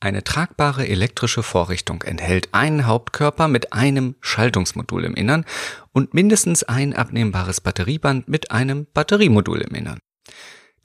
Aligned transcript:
Eine 0.00 0.22
tragbare 0.22 0.86
elektrische 0.86 1.42
Vorrichtung 1.42 2.02
enthält 2.02 2.54
einen 2.54 2.86
Hauptkörper 2.86 3.48
mit 3.48 3.72
einem 3.72 4.14
Schaltungsmodul 4.20 5.04
im 5.04 5.14
Innern 5.14 5.44
und 5.92 6.14
mindestens 6.14 6.62
ein 6.62 6.94
abnehmbares 6.94 7.60
Batterieband 7.60 8.28
mit 8.28 8.52
einem 8.52 8.86
Batteriemodul 8.94 9.60
im 9.60 9.74
Innern. 9.74 9.98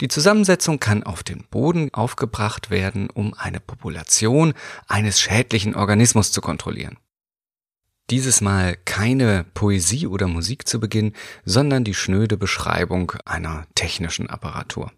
Die 0.01 0.07
Zusammensetzung 0.07 0.79
kann 0.79 1.03
auf 1.03 1.21
den 1.21 1.45
Boden 1.51 1.93
aufgebracht 1.93 2.71
werden, 2.71 3.11
um 3.11 3.35
eine 3.35 3.59
Population 3.59 4.55
eines 4.87 5.21
schädlichen 5.21 5.75
Organismus 5.75 6.31
zu 6.31 6.41
kontrollieren. 6.41 6.97
Dieses 8.09 8.41
Mal 8.41 8.75
keine 8.83 9.45
Poesie 9.53 10.07
oder 10.07 10.27
Musik 10.27 10.67
zu 10.67 10.79
Beginn, 10.79 11.13
sondern 11.45 11.83
die 11.83 11.93
schnöde 11.93 12.35
Beschreibung 12.35 13.13
einer 13.25 13.67
technischen 13.75 14.27
Apparatur. 14.27 14.91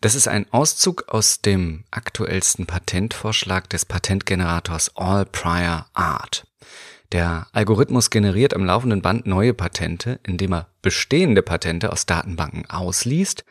Das 0.00 0.14
ist 0.14 0.28
ein 0.28 0.46
Auszug 0.52 1.08
aus 1.08 1.40
dem 1.40 1.84
aktuellsten 1.90 2.66
Patentvorschlag 2.66 3.68
des 3.68 3.84
Patentgenerators 3.84 4.96
All 4.96 5.26
Prior 5.26 5.86
Art. 5.92 6.46
Der 7.12 7.48
Algorithmus 7.52 8.10
generiert 8.10 8.54
am 8.54 8.64
laufenden 8.64 9.02
Band 9.02 9.26
neue 9.26 9.54
Patente, 9.54 10.20
indem 10.22 10.52
er 10.52 10.68
bestehende 10.82 11.42
Patente 11.42 11.90
aus 11.90 12.06
Datenbanken 12.06 12.68
ausliest, 12.68 13.44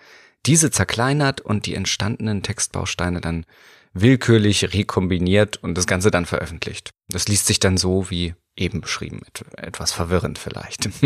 diese 0.45 0.71
zerkleinert 0.71 1.41
und 1.41 1.65
die 1.65 1.75
entstandenen 1.75 2.43
Textbausteine 2.43 3.19
dann 3.19 3.45
willkürlich 3.93 4.73
rekombiniert 4.73 5.57
und 5.57 5.75
das 5.75 5.87
Ganze 5.87 6.11
dann 6.11 6.25
veröffentlicht. 6.25 6.91
Das 7.09 7.27
liest 7.27 7.47
sich 7.47 7.59
dann 7.59 7.77
so 7.77 8.09
wie 8.09 8.35
eben 8.55 8.79
beschrieben, 8.81 9.21
etwas 9.57 9.91
verwirrend 9.91 10.39
vielleicht. 10.39 10.89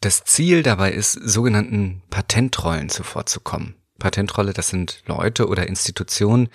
Das 0.00 0.22
Ziel 0.24 0.62
dabei 0.62 0.92
ist, 0.92 1.12
sogenannten 1.12 2.02
Patentrollen 2.10 2.90
zuvorzukommen. 2.90 3.74
Patentrolle, 3.98 4.52
das 4.52 4.68
sind 4.68 5.02
Leute 5.06 5.48
oder 5.48 5.66
Institutionen, 5.68 6.48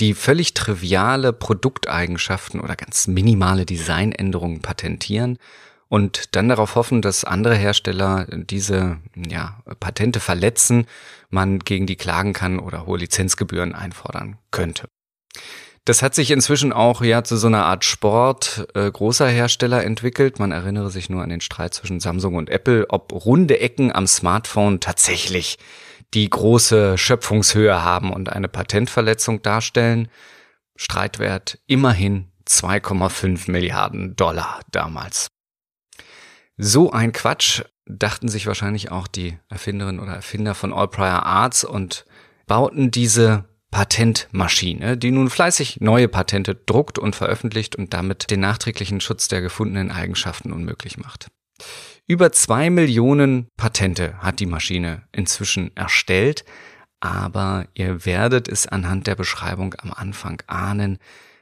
die 0.00 0.14
völlig 0.14 0.54
triviale 0.54 1.32
Produkteigenschaften 1.32 2.60
oder 2.60 2.76
ganz 2.76 3.06
minimale 3.06 3.66
Designänderungen 3.66 4.60
patentieren 4.60 5.38
und 5.88 6.34
dann 6.34 6.48
darauf 6.48 6.74
hoffen, 6.74 7.02
dass 7.02 7.24
andere 7.24 7.54
Hersteller 7.54 8.26
diese 8.30 8.98
ja, 9.14 9.60
Patente 9.78 10.20
verletzen, 10.20 10.86
man 11.28 11.58
gegen 11.58 11.86
die 11.86 11.96
klagen 11.96 12.32
kann 12.32 12.58
oder 12.58 12.86
hohe 12.86 12.98
Lizenzgebühren 12.98 13.74
einfordern 13.74 14.38
könnte. 14.50 14.88
Das 15.84 16.00
hat 16.00 16.14
sich 16.14 16.30
inzwischen 16.30 16.72
auch 16.72 17.02
ja 17.02 17.24
zu 17.24 17.36
so 17.36 17.48
einer 17.48 17.66
Art 17.66 17.84
Sport 17.84 18.68
äh, 18.74 18.90
großer 18.90 19.28
Hersteller 19.28 19.84
entwickelt. 19.84 20.38
Man 20.38 20.52
erinnere 20.52 20.90
sich 20.90 21.10
nur 21.10 21.22
an 21.22 21.28
den 21.28 21.40
Streit 21.40 21.74
zwischen 21.74 21.98
Samsung 21.98 22.36
und 22.36 22.50
Apple, 22.50 22.86
ob 22.88 23.12
runde 23.12 23.58
Ecken 23.58 23.92
am 23.92 24.06
Smartphone 24.06 24.78
tatsächlich 24.78 25.58
die 26.14 26.28
große 26.28 26.98
Schöpfungshöhe 26.98 27.82
haben 27.82 28.12
und 28.12 28.28
eine 28.28 28.48
Patentverletzung 28.48 29.42
darstellen. 29.42 30.08
Streitwert 30.76 31.58
immerhin 31.66 32.30
2,5 32.46 33.50
Milliarden 33.50 34.16
Dollar 34.16 34.60
damals. 34.70 35.28
So 36.56 36.92
ein 36.92 37.12
Quatsch 37.12 37.62
dachten 37.86 38.28
sich 38.28 38.46
wahrscheinlich 38.46 38.90
auch 38.90 39.06
die 39.06 39.38
Erfinderin 39.48 40.00
oder 40.00 40.12
Erfinder 40.12 40.54
von 40.54 40.72
All 40.72 40.88
Prior 40.88 41.24
Arts 41.24 41.64
und 41.64 42.04
bauten 42.46 42.90
diese 42.90 43.44
Patentmaschine, 43.70 44.98
die 44.98 45.10
nun 45.10 45.30
fleißig 45.30 45.80
neue 45.80 46.08
Patente 46.08 46.54
druckt 46.54 46.98
und 46.98 47.16
veröffentlicht 47.16 47.74
und 47.74 47.94
damit 47.94 48.30
den 48.30 48.40
nachträglichen 48.40 49.00
Schutz 49.00 49.28
der 49.28 49.40
gefundenen 49.40 49.90
Eigenschaften 49.90 50.52
unmöglich 50.52 50.98
macht. 50.98 51.28
Über 52.08 52.32
zwei 52.32 52.68
Millionen 52.68 53.48
Patente 53.56 54.18
hat 54.18 54.40
die 54.40 54.46
Maschine 54.46 55.02
inzwischen 55.12 55.74
erstellt, 55.76 56.44
aber 57.00 57.68
ihr 57.74 58.04
werdet 58.04 58.48
es 58.48 58.66
anhand 58.66 59.06
der 59.06 59.14
Beschreibung 59.14 59.74
am 59.78 59.92
Anfang 59.92 60.42
ahnen, 60.46 60.98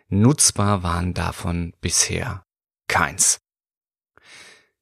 nutzbar 0.09 0.83
waren 0.83 1.15
davon 1.15 1.73
bisher 1.81 2.43
keins. 2.89 3.41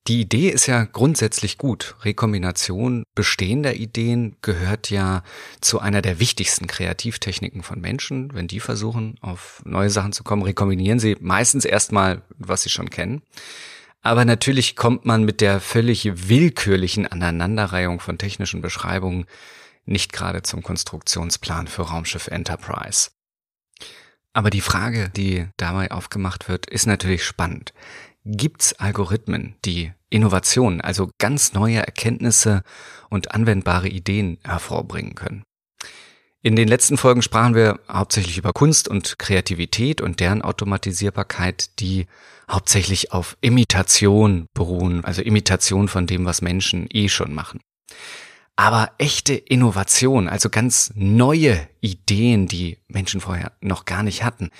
Die 0.08 0.22
Idee 0.22 0.48
ist 0.48 0.66
ja 0.66 0.84
grundsätzlich 0.84 1.58
gut. 1.58 1.94
Rekombination 2.02 3.04
bestehender 3.14 3.74
Ideen 3.74 4.36
gehört 4.40 4.88
ja 4.88 5.22
zu 5.60 5.80
einer 5.80 6.00
der 6.00 6.18
wichtigsten 6.18 6.66
Kreativtechniken 6.66 7.62
von 7.62 7.78
Menschen. 7.78 8.32
Wenn 8.32 8.48
die 8.48 8.60
versuchen, 8.60 9.16
auf 9.20 9.60
neue 9.66 9.90
Sachen 9.90 10.12
zu 10.12 10.24
kommen, 10.24 10.42
rekombinieren 10.42 10.98
sie 10.98 11.18
meistens 11.20 11.66
erstmal, 11.66 12.22
was 12.38 12.62
sie 12.62 12.70
schon 12.70 12.88
kennen. 12.88 13.20
Aber 14.02 14.24
natürlich 14.24 14.76
kommt 14.76 15.04
man 15.04 15.24
mit 15.24 15.40
der 15.40 15.60
völlig 15.60 16.28
willkürlichen 16.28 17.06
Aneinanderreihung 17.06 18.00
von 18.00 18.18
technischen 18.18 18.60
Beschreibungen 18.60 19.26
nicht 19.84 20.12
gerade 20.12 20.42
zum 20.42 20.62
Konstruktionsplan 20.62 21.66
für 21.66 21.82
Raumschiff 21.82 22.28
Enterprise. 22.28 23.10
Aber 24.32 24.50
die 24.50 24.60
Frage, 24.60 25.08
die 25.08 25.48
dabei 25.56 25.90
aufgemacht 25.90 26.48
wird, 26.48 26.66
ist 26.66 26.86
natürlich 26.86 27.24
spannend. 27.24 27.72
Gibt's 28.24 28.74
Algorithmen, 28.74 29.56
die 29.64 29.92
Innovationen, 30.10 30.80
also 30.80 31.10
ganz 31.18 31.54
neue 31.54 31.78
Erkenntnisse 31.78 32.62
und 33.08 33.32
anwendbare 33.32 33.88
Ideen 33.88 34.38
hervorbringen 34.44 35.14
können? 35.14 35.42
In 36.40 36.54
den 36.54 36.68
letzten 36.68 36.96
Folgen 36.96 37.20
sprachen 37.22 37.56
wir 37.56 37.80
hauptsächlich 37.88 38.38
über 38.38 38.52
Kunst 38.52 38.86
und 38.86 39.18
Kreativität 39.18 40.00
und 40.00 40.20
deren 40.20 40.42
Automatisierbarkeit, 40.42 41.80
die 41.80 42.06
hauptsächlich 42.48 43.12
auf 43.12 43.36
Imitation 43.40 44.46
beruhen, 44.54 45.04
also 45.04 45.20
Imitation 45.20 45.88
von 45.88 46.06
dem, 46.06 46.24
was 46.24 46.40
Menschen 46.40 46.86
eh 46.90 47.08
schon 47.08 47.34
machen. 47.34 47.60
Aber 48.54 48.92
echte 48.98 49.34
Innovation, 49.34 50.28
also 50.28 50.48
ganz 50.48 50.92
neue 50.94 51.68
Ideen, 51.80 52.46
die 52.46 52.78
Menschen 52.86 53.20
vorher 53.20 53.52
noch 53.60 53.84
gar 53.84 54.04
nicht 54.04 54.22
hatten, 54.22 54.50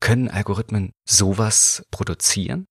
können 0.00 0.28
Algorithmen 0.28 0.92
sowas 1.08 1.86
produzieren? 1.90 2.66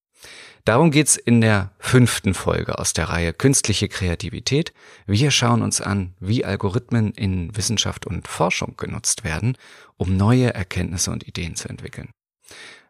Darum 0.66 0.92
geht's 0.92 1.16
in 1.16 1.42
der 1.42 1.72
fünften 1.80 2.34
Folge 2.34 2.78
aus 2.78 2.94
der 2.94 3.10
Reihe 3.10 3.34
Künstliche 3.34 3.88
Kreativität. 3.88 4.74
Wir 5.08 5.32
schauen 5.32 5.64
uns 5.64 5.82
an, 5.82 6.14
wie 6.20 6.46
Algorithmen 6.46 7.12
in 7.12 7.56
Wissenschaft 7.56 8.06
und 8.06 8.28
Forschung 8.28 8.76
genutzt 8.78 9.24
werden, 9.24 9.58
um 9.98 10.16
neue 10.16 10.54
Erkenntnisse 10.54 11.12
und 11.12 11.28
Ideen 11.28 11.56
zu 11.56 11.68
entwickeln. 11.68 12.10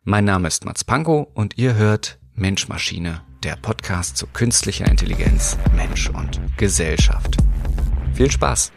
Mein 0.04 0.26
Name 0.26 0.48
ist 0.48 0.66
Mats 0.66 0.84
Pankow 0.84 1.28
und 1.34 1.58
ihr 1.58 1.76
hört 1.76 2.20
Mensch 2.34 2.68
Maschine, 2.68 3.22
der 3.44 3.56
Podcast 3.56 4.18
zu 4.18 4.28
künstlicher 4.28 4.88
Intelligenz, 4.88 5.58
Mensch 5.76 6.09
und 6.09 6.42
Gesellschaft. 6.58 7.38
Viel 8.14 8.32
Spaß! 8.32 8.72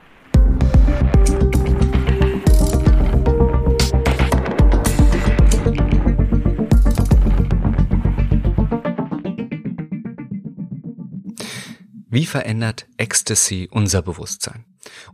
Wie 12.15 12.27
verändert 12.27 12.87
Ecstasy 12.97 13.69
unser 13.73 14.01
Bewusstsein? 14.01 14.65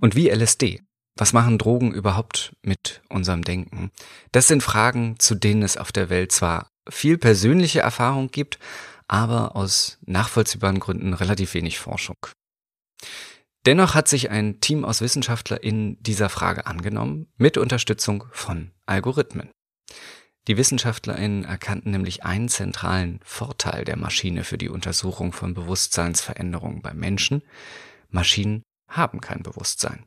Und 0.00 0.16
wie 0.16 0.28
LSD? 0.28 0.82
Was 1.16 1.32
machen 1.32 1.56
Drogen 1.56 1.94
überhaupt 1.94 2.54
mit 2.60 3.00
unserem 3.08 3.40
Denken? 3.40 3.90
Das 4.32 4.48
sind 4.48 4.62
Fragen, 4.62 5.18
zu 5.18 5.34
denen 5.34 5.62
es 5.62 5.78
auf 5.78 5.92
der 5.92 6.10
Welt 6.10 6.30
zwar 6.30 6.68
viel 6.90 7.16
persönliche 7.16 7.80
Erfahrung 7.80 8.30
gibt, 8.30 8.58
aber 9.08 9.56
aus 9.56 9.96
nachvollziehbaren 10.04 10.78
Gründen 10.78 11.14
relativ 11.14 11.54
wenig 11.54 11.78
Forschung. 11.78 12.18
Dennoch 13.64 13.94
hat 13.94 14.06
sich 14.06 14.28
ein 14.28 14.60
Team 14.60 14.84
aus 14.84 15.00
WissenschaftlerInnen 15.00 16.02
dieser 16.02 16.28
Frage 16.28 16.66
angenommen, 16.66 17.32
mit 17.38 17.56
Unterstützung 17.56 18.24
von 18.30 18.72
Algorithmen. 18.84 19.48
Die 20.48 20.56
WissenschaftlerInnen 20.56 21.44
erkannten 21.44 21.90
nämlich 21.90 22.24
einen 22.24 22.48
zentralen 22.48 23.20
Vorteil 23.24 23.84
der 23.84 23.96
Maschine 23.96 24.44
für 24.44 24.58
die 24.58 24.68
Untersuchung 24.68 25.32
von 25.32 25.54
Bewusstseinsveränderungen 25.54 26.82
beim 26.82 26.96
Menschen. 26.98 27.42
Maschinen 28.08 28.62
haben 28.88 29.20
kein 29.20 29.42
Bewusstsein. 29.42 30.04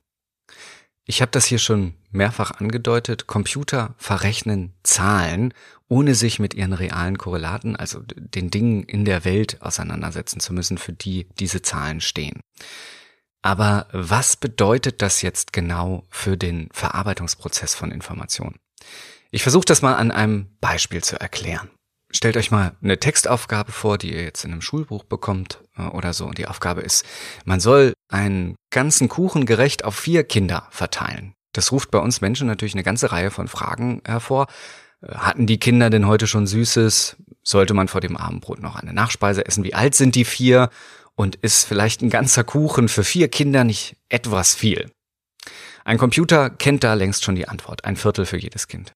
Ich 1.06 1.22
habe 1.22 1.32
das 1.32 1.46
hier 1.46 1.60
schon 1.60 1.96
mehrfach 2.12 2.52
angedeutet. 2.52 3.28
Computer 3.28 3.94
verrechnen 3.98 4.74
Zahlen, 4.84 5.54
ohne 5.90 6.16
sich 6.16 6.40
mit 6.40 6.54
ihren 6.54 6.74
realen 6.74 7.18
Korrelaten, 7.18 7.76
also 7.76 8.00
den 8.02 8.50
Dingen 8.50 8.84
in 8.84 9.04
der 9.04 9.26
Welt 9.26 9.62
auseinandersetzen 9.62 10.40
zu 10.40 10.54
müssen, 10.54 10.78
für 10.78 10.94
die 10.94 11.28
diese 11.40 11.62
Zahlen 11.62 12.00
stehen. 12.00 12.40
Aber 13.42 13.88
was 13.92 14.38
bedeutet 14.38 15.02
das 15.02 15.22
jetzt 15.22 15.52
genau 15.52 16.06
für 16.10 16.38
den 16.38 16.70
Verarbeitungsprozess 16.72 17.76
von 17.76 17.92
Informationen? 17.92 18.58
Ich 19.34 19.42
versuche 19.42 19.66
das 19.66 19.82
mal 19.82 19.96
an 19.96 20.12
einem 20.12 20.46
Beispiel 20.62 21.04
zu 21.04 21.20
erklären. 21.20 21.68
Stellt 22.12 22.38
euch 22.38 22.52
mal 22.52 22.74
eine 22.84 23.00
Textaufgabe 23.00 23.72
vor, 23.72 23.98
die 23.98 24.14
ihr 24.14 24.22
jetzt 24.22 24.46
in 24.46 24.52
einem 24.52 24.62
Schulbuch 24.62 25.06
bekommt 25.06 25.60
äh, 25.76 25.88
oder 25.88 26.14
so. 26.14 26.28
Und 26.28 26.38
die 26.38 26.46
Aufgabe 26.46 26.82
ist, 26.82 27.04
man 27.44 27.60
soll 27.60 27.94
einen 28.10 28.56
ganzen 28.70 29.10
Kuchen 29.10 29.48
gerecht 29.48 29.86
auf 29.86 29.96
vier 29.96 30.24
Kinder 30.24 30.68
verteilen. 30.70 31.34
Das 31.52 31.72
ruft 31.72 31.90
bei 31.90 31.98
uns 31.98 32.22
Menschen 32.22 32.46
natürlich 32.46 32.76
eine 32.76 32.84
ganze 32.84 33.12
Reihe 33.12 33.32
von 33.32 33.48
Fragen 33.48 34.04
hervor. 34.06 34.46
Äh, 35.02 35.16
hatten 35.16 35.48
die 35.48 35.58
Kinder 35.58 35.90
denn 35.90 36.06
heute 36.06 36.28
schon 36.28 36.46
Süßes? 36.46 37.16
Sollte 37.42 37.74
man 37.74 37.88
vor 37.88 38.02
dem 38.02 38.16
Abendbrot 38.16 38.62
noch 38.62 38.76
eine 38.76 38.94
Nachspeise 38.94 39.48
essen? 39.48 39.64
Wie 39.64 39.74
alt 39.74 39.96
sind 39.96 40.14
die 40.14 40.26
vier? 40.26 40.70
Und 41.16 41.38
ist 41.38 41.66
vielleicht 41.66 42.04
ein 42.04 42.12
ganzer 42.12 42.44
Kuchen 42.44 42.88
für 42.88 43.04
vier 43.04 43.30
Kinder 43.30 43.64
nicht 43.64 43.96
etwas 44.10 44.54
viel? 44.54 44.92
Ein 45.86 45.98
Computer 45.98 46.52
kennt 46.52 46.84
da 46.84 46.94
längst 46.94 47.24
schon 47.24 47.34
die 47.34 47.48
Antwort. 47.48 47.84
Ein 47.84 47.96
Viertel 47.96 48.28
für 48.28 48.38
jedes 48.38 48.68
Kind. 48.68 48.94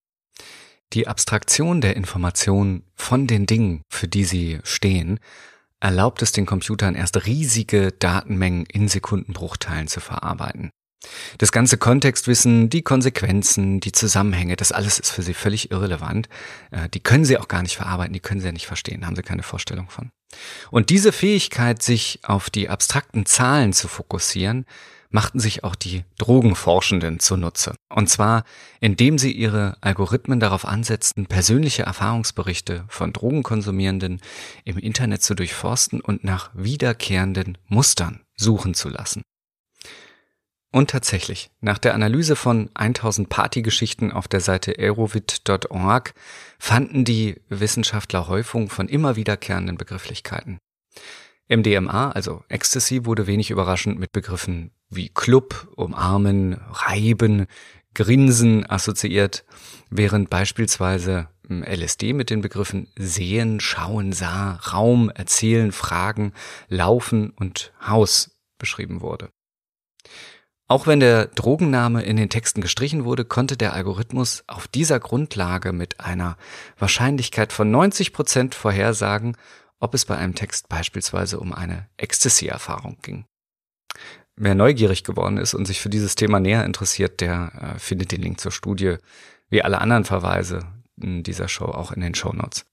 Die 0.94 1.08
Abstraktion 1.08 1.82
der 1.82 1.96
Informationen 1.96 2.84
von 2.96 3.28
den 3.28 3.46
Dingen, 3.46 3.82
für 3.90 4.08
die 4.08 4.24
sie 4.24 4.60
stehen, 4.64 5.20
erlaubt 5.80 6.22
es 6.22 6.32
den 6.32 6.46
Computern 6.46 6.96
erst 6.96 7.26
riesige 7.26 7.92
Datenmengen 7.92 8.66
in 8.66 8.88
Sekundenbruchteilen 8.88 9.88
zu 9.88 10.00
verarbeiten. 10.00 10.72
Das 11.38 11.52
ganze 11.52 11.78
Kontextwissen, 11.78 12.70
die 12.70 12.82
Konsequenzen, 12.82 13.80
die 13.80 13.92
Zusammenhänge, 13.92 14.56
das 14.56 14.72
alles 14.72 14.98
ist 14.98 15.12
für 15.12 15.22
sie 15.22 15.36
völlig 15.36 15.72
irrelevant. 15.72 16.28
Äh, 16.72 16.90
die 16.90 17.00
können 17.00 17.24
sie 17.24 17.38
auch 17.38 17.48
gar 17.48 17.62
nicht 17.62 17.76
verarbeiten, 17.76 18.14
die 18.14 18.20
können 18.20 18.40
sie 18.40 18.48
ja 18.48 18.52
nicht 18.52 18.66
verstehen, 18.66 19.06
haben 19.06 19.16
sie 19.16 19.22
keine 19.22 19.44
Vorstellung 19.44 19.90
von. 19.90 20.10
Und 20.72 20.90
diese 20.90 21.12
Fähigkeit, 21.12 21.84
sich 21.84 22.20
auf 22.24 22.50
die 22.50 22.70
abstrakten 22.70 23.26
Zahlen 23.26 23.74
zu 23.74 23.88
fokussieren, 23.88 24.66
machten 25.10 25.40
sich 25.40 25.64
auch 25.64 25.76
die 25.76 26.04
Drogenforschenden 26.18 27.20
zunutze. 27.20 27.76
Und 27.90 28.10
zwar, 28.10 28.44
indem 28.80 29.18
sie 29.18 29.32
ihre 29.32 29.78
Algorithmen 29.82 30.40
darauf 30.40 30.66
ansetzten, 30.66 31.26
persönliche 31.26 31.84
Erfahrungsberichte 31.84 32.86
von 32.88 33.14
Drogenkonsumierenden 33.14 34.22
im 34.66 34.78
Internet 34.78 35.24
zu 35.24 35.36
durchforsten 35.36 36.02
und 36.02 36.24
nach 36.24 36.52
wiederkehrenden 36.54 37.58
Mustern 37.68 38.22
suchen 38.36 38.74
zu 38.74 38.90
lassen. 38.90 39.24
Und 40.72 40.90
tatsächlich, 40.90 41.50
nach 41.62 41.78
der 41.78 41.94
Analyse 41.94 42.36
von 42.36 42.70
1000 42.74 43.30
Partygeschichten 43.30 44.12
auf 44.12 44.28
der 44.28 44.42
Seite 44.42 44.78
aerovit.org 44.78 46.14
fanden 46.60 47.06
die 47.06 47.42
Wissenschaftler 47.48 48.28
Häufung 48.28 48.70
von 48.70 48.90
immer 48.90 49.16
wiederkehrenden 49.16 49.78
Begrifflichkeiten. 49.78 50.60
MDMA, 51.50 52.12
also 52.12 52.44
Ecstasy, 52.50 53.06
wurde 53.06 53.28
wenig 53.28 53.50
überraschend 53.50 53.98
mit 53.98 54.12
Begriffen 54.12 54.72
wie 54.90 55.10
Club, 55.10 55.68
Umarmen, 55.76 56.54
Reiben, 56.70 57.48
Grinsen 57.94 58.70
assoziiert, 58.70 59.44
während 59.90 60.30
beispielsweise 60.30 61.30
hm, 61.48 61.64
LSD 61.64 62.14
mit 62.14 62.30
den 62.30 62.42
Begriffen 62.42 62.88
Sehen, 62.98 63.60
Schauen, 63.60 64.14
Sah, 64.14 64.54
Raum, 64.72 65.10
Erzählen, 65.10 65.72
Fragen, 65.72 66.34
Laufen 66.68 67.32
und 67.32 67.74
Haus 67.86 68.32
beschrieben 68.60 69.02
wurde. 69.02 69.30
Auch 70.70 70.86
wenn 70.86 71.00
der 71.00 71.28
Drogenname 71.28 72.04
in 72.04 72.18
den 72.18 72.30
Texten 72.30 72.60
gestrichen 72.60 73.06
wurde, 73.06 73.24
konnte 73.24 73.56
der 73.56 73.74
Algorithmus 73.74 74.44
auf 74.48 74.68
dieser 74.68 75.00
Grundlage 75.00 75.72
mit 75.72 76.02
einer 76.02 76.38
Wahrscheinlichkeit 76.78 77.54
von 77.54 77.72
90 77.72 78.12
Prozent 78.12 78.54
vorhersagen, 78.54 79.38
ob 79.80 79.94
es 79.94 80.04
bei 80.04 80.18
einem 80.18 80.36
Text 80.36 80.68
beispielsweise 80.68 81.40
um 81.40 81.54
eine 81.54 81.88
Ecstasy-Erfahrung 81.96 82.98
ging. 83.02 83.26
Wer 84.40 84.54
neugierig 84.54 85.04
geworden 85.04 85.38
ist 85.38 85.56
und 85.56 85.66
sich 85.66 85.82
für 85.82 85.90
dieses 85.90 86.14
Thema 86.14 86.40
näher 86.40 86.64
interessiert, 86.64 87.22
der 87.22 87.74
äh, 87.76 87.80
findet 87.80 88.12
den 88.12 88.22
Link 88.22 88.40
zur 88.40 88.52
Studie, 88.52 88.98
wie 89.50 89.64
alle 89.64 89.82
anderen 89.82 90.06
Verweise 90.06 90.60
in 90.96 91.24
dieser 91.24 91.48
Show 91.48 91.66
auch 91.66 91.92
in 91.92 92.02
den 92.02 92.14
Show 92.14 92.32
Notes. 92.34 92.66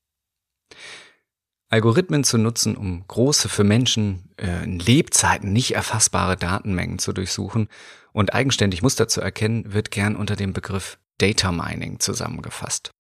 Algorithmen 1.71 2.23
zu 2.23 2.37
nutzen, 2.37 2.77
um 2.77 3.05
große 3.09 3.49
für 3.49 3.65
Menschen 3.65 4.31
äh, 4.37 4.63
in 4.63 4.79
Lebzeiten 4.79 5.53
nicht 5.55 5.75
erfassbare 5.75 6.37
Datenmengen 6.37 6.99
zu 6.99 7.15
durchsuchen 7.15 7.69
und 8.13 8.35
eigenständig 8.35 8.83
Muster 8.83 9.09
zu 9.09 9.23
erkennen, 9.23 9.73
wird 9.73 9.91
gern 9.91 10.17
unter 10.17 10.37
dem 10.37 10.53
Begriff 10.53 10.99
Data 11.19 11.51
Mining 11.51 11.99
zusammengefasst. 11.99 12.91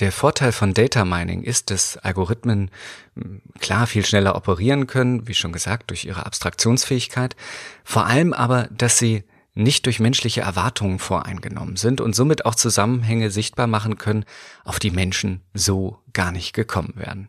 Der 0.00 0.10
Vorteil 0.10 0.50
von 0.50 0.74
Data 0.74 1.04
Mining 1.04 1.42
ist, 1.42 1.70
dass 1.70 1.96
Algorithmen 1.96 2.70
hm, 3.14 3.42
klar 3.60 3.86
viel 3.86 4.04
schneller 4.04 4.34
operieren 4.34 4.86
können, 4.86 5.28
wie 5.28 5.34
schon 5.34 5.52
gesagt, 5.52 5.90
durch 5.90 6.04
ihre 6.04 6.26
Abstraktionsfähigkeit, 6.26 7.36
vor 7.84 8.06
allem 8.06 8.32
aber, 8.32 8.68
dass 8.72 8.98
sie 8.98 9.24
nicht 9.54 9.86
durch 9.86 10.00
menschliche 10.00 10.40
Erwartungen 10.40 10.98
voreingenommen 10.98 11.76
sind 11.76 12.00
und 12.00 12.16
somit 12.16 12.44
auch 12.44 12.56
Zusammenhänge 12.56 13.30
sichtbar 13.30 13.68
machen 13.68 13.96
können, 13.98 14.24
auf 14.64 14.80
die 14.80 14.90
Menschen 14.90 15.42
so 15.54 15.98
gar 16.12 16.32
nicht 16.32 16.54
gekommen 16.54 16.94
werden. 16.96 17.28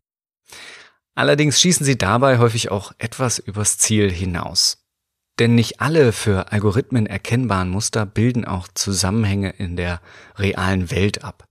Allerdings 1.13 1.61
schießen 1.61 1.85
sie 1.85 1.97
dabei 1.97 2.39
häufig 2.39 2.71
auch 2.71 2.93
etwas 2.97 3.37
übers 3.37 3.77
Ziel 3.77 4.11
hinaus. 4.11 4.85
Denn 5.37 5.53
nicht 5.53 5.81
alle 5.81 6.13
für 6.13 6.51
Algorithmen 6.51 7.05
erkennbaren 7.05 7.69
Muster 7.69 8.05
bilden 8.05 8.45
auch 8.45 8.67
Zusammenhänge 8.73 9.51
in 9.51 9.75
der 9.75 10.01
realen 10.37 10.91
Welt 10.91 11.23
ab. 11.23 11.45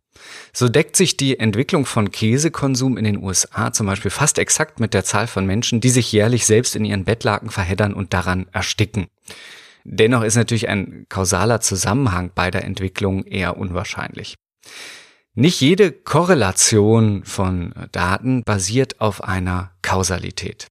So 0.53 0.69
deckt 0.69 0.97
sich 0.97 1.17
die 1.17 1.39
Entwicklung 1.39 1.87
von 1.87 2.11
Käsekonsum 2.11 2.97
in 2.97 3.05
den 3.05 3.23
USA 3.23 3.73
zum 3.73 3.87
Beispiel 3.87 4.11
fast 4.11 4.39
exakt 4.39 4.81
mit 4.81 4.95
der 4.95 5.05
Zahl 5.05 5.27
von 5.27 5.47
Menschen, 5.47 5.81
die 5.81 5.91
sich 5.91 6.13
jährlich 6.13 6.47
selbst 6.47 6.77
in 6.77 6.85
ihren 6.85 7.05
Bettlaken 7.05 7.51
verheddern 7.51 7.95
und 7.95 8.15
daran 8.15 8.47
ersticken. 8.53 9.07
Dennoch 9.85 10.23
ist 10.23 10.37
natürlich 10.37 10.69
ein 10.69 11.07
kausaler 11.09 11.61
Zusammenhang 11.61 12.31
beider 12.35 12.65
Entwicklungen 12.65 13.25
eher 13.25 13.59
unwahrscheinlich. 13.59 14.37
Nicht 15.35 15.61
jede 15.61 15.93
Korrelation 15.93 17.25
von 17.25 17.75
Daten 17.93 18.45
basiert 18.45 19.01
auf 19.01 19.25
einer 19.25 19.73
Kausalität. 19.83 20.69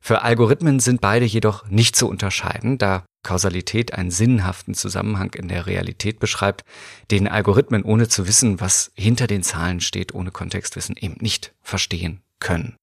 Für 0.00 0.22
Algorithmen 0.22 0.80
sind 0.80 1.00
beide 1.00 1.24
jedoch 1.24 1.68
nicht 1.68 1.96
zu 1.96 2.08
unterscheiden, 2.08 2.78
da 2.78 3.04
Kausalität 3.26 3.92
einen 3.92 4.12
sinnhaften 4.12 4.74
Zusammenhang 4.74 5.34
in 5.34 5.48
der 5.48 5.66
Realität 5.66 6.20
beschreibt, 6.20 6.64
den 7.10 7.26
Algorithmen 7.26 7.82
ohne 7.82 8.06
zu 8.06 8.28
wissen, 8.28 8.60
was 8.60 8.92
hinter 8.94 9.26
den 9.26 9.42
Zahlen 9.42 9.80
steht, 9.80 10.14
ohne 10.14 10.30
Kontextwissen 10.30 10.96
eben 10.96 11.16
nicht 11.18 11.52
verstehen 11.60 12.22
können. 12.38 12.76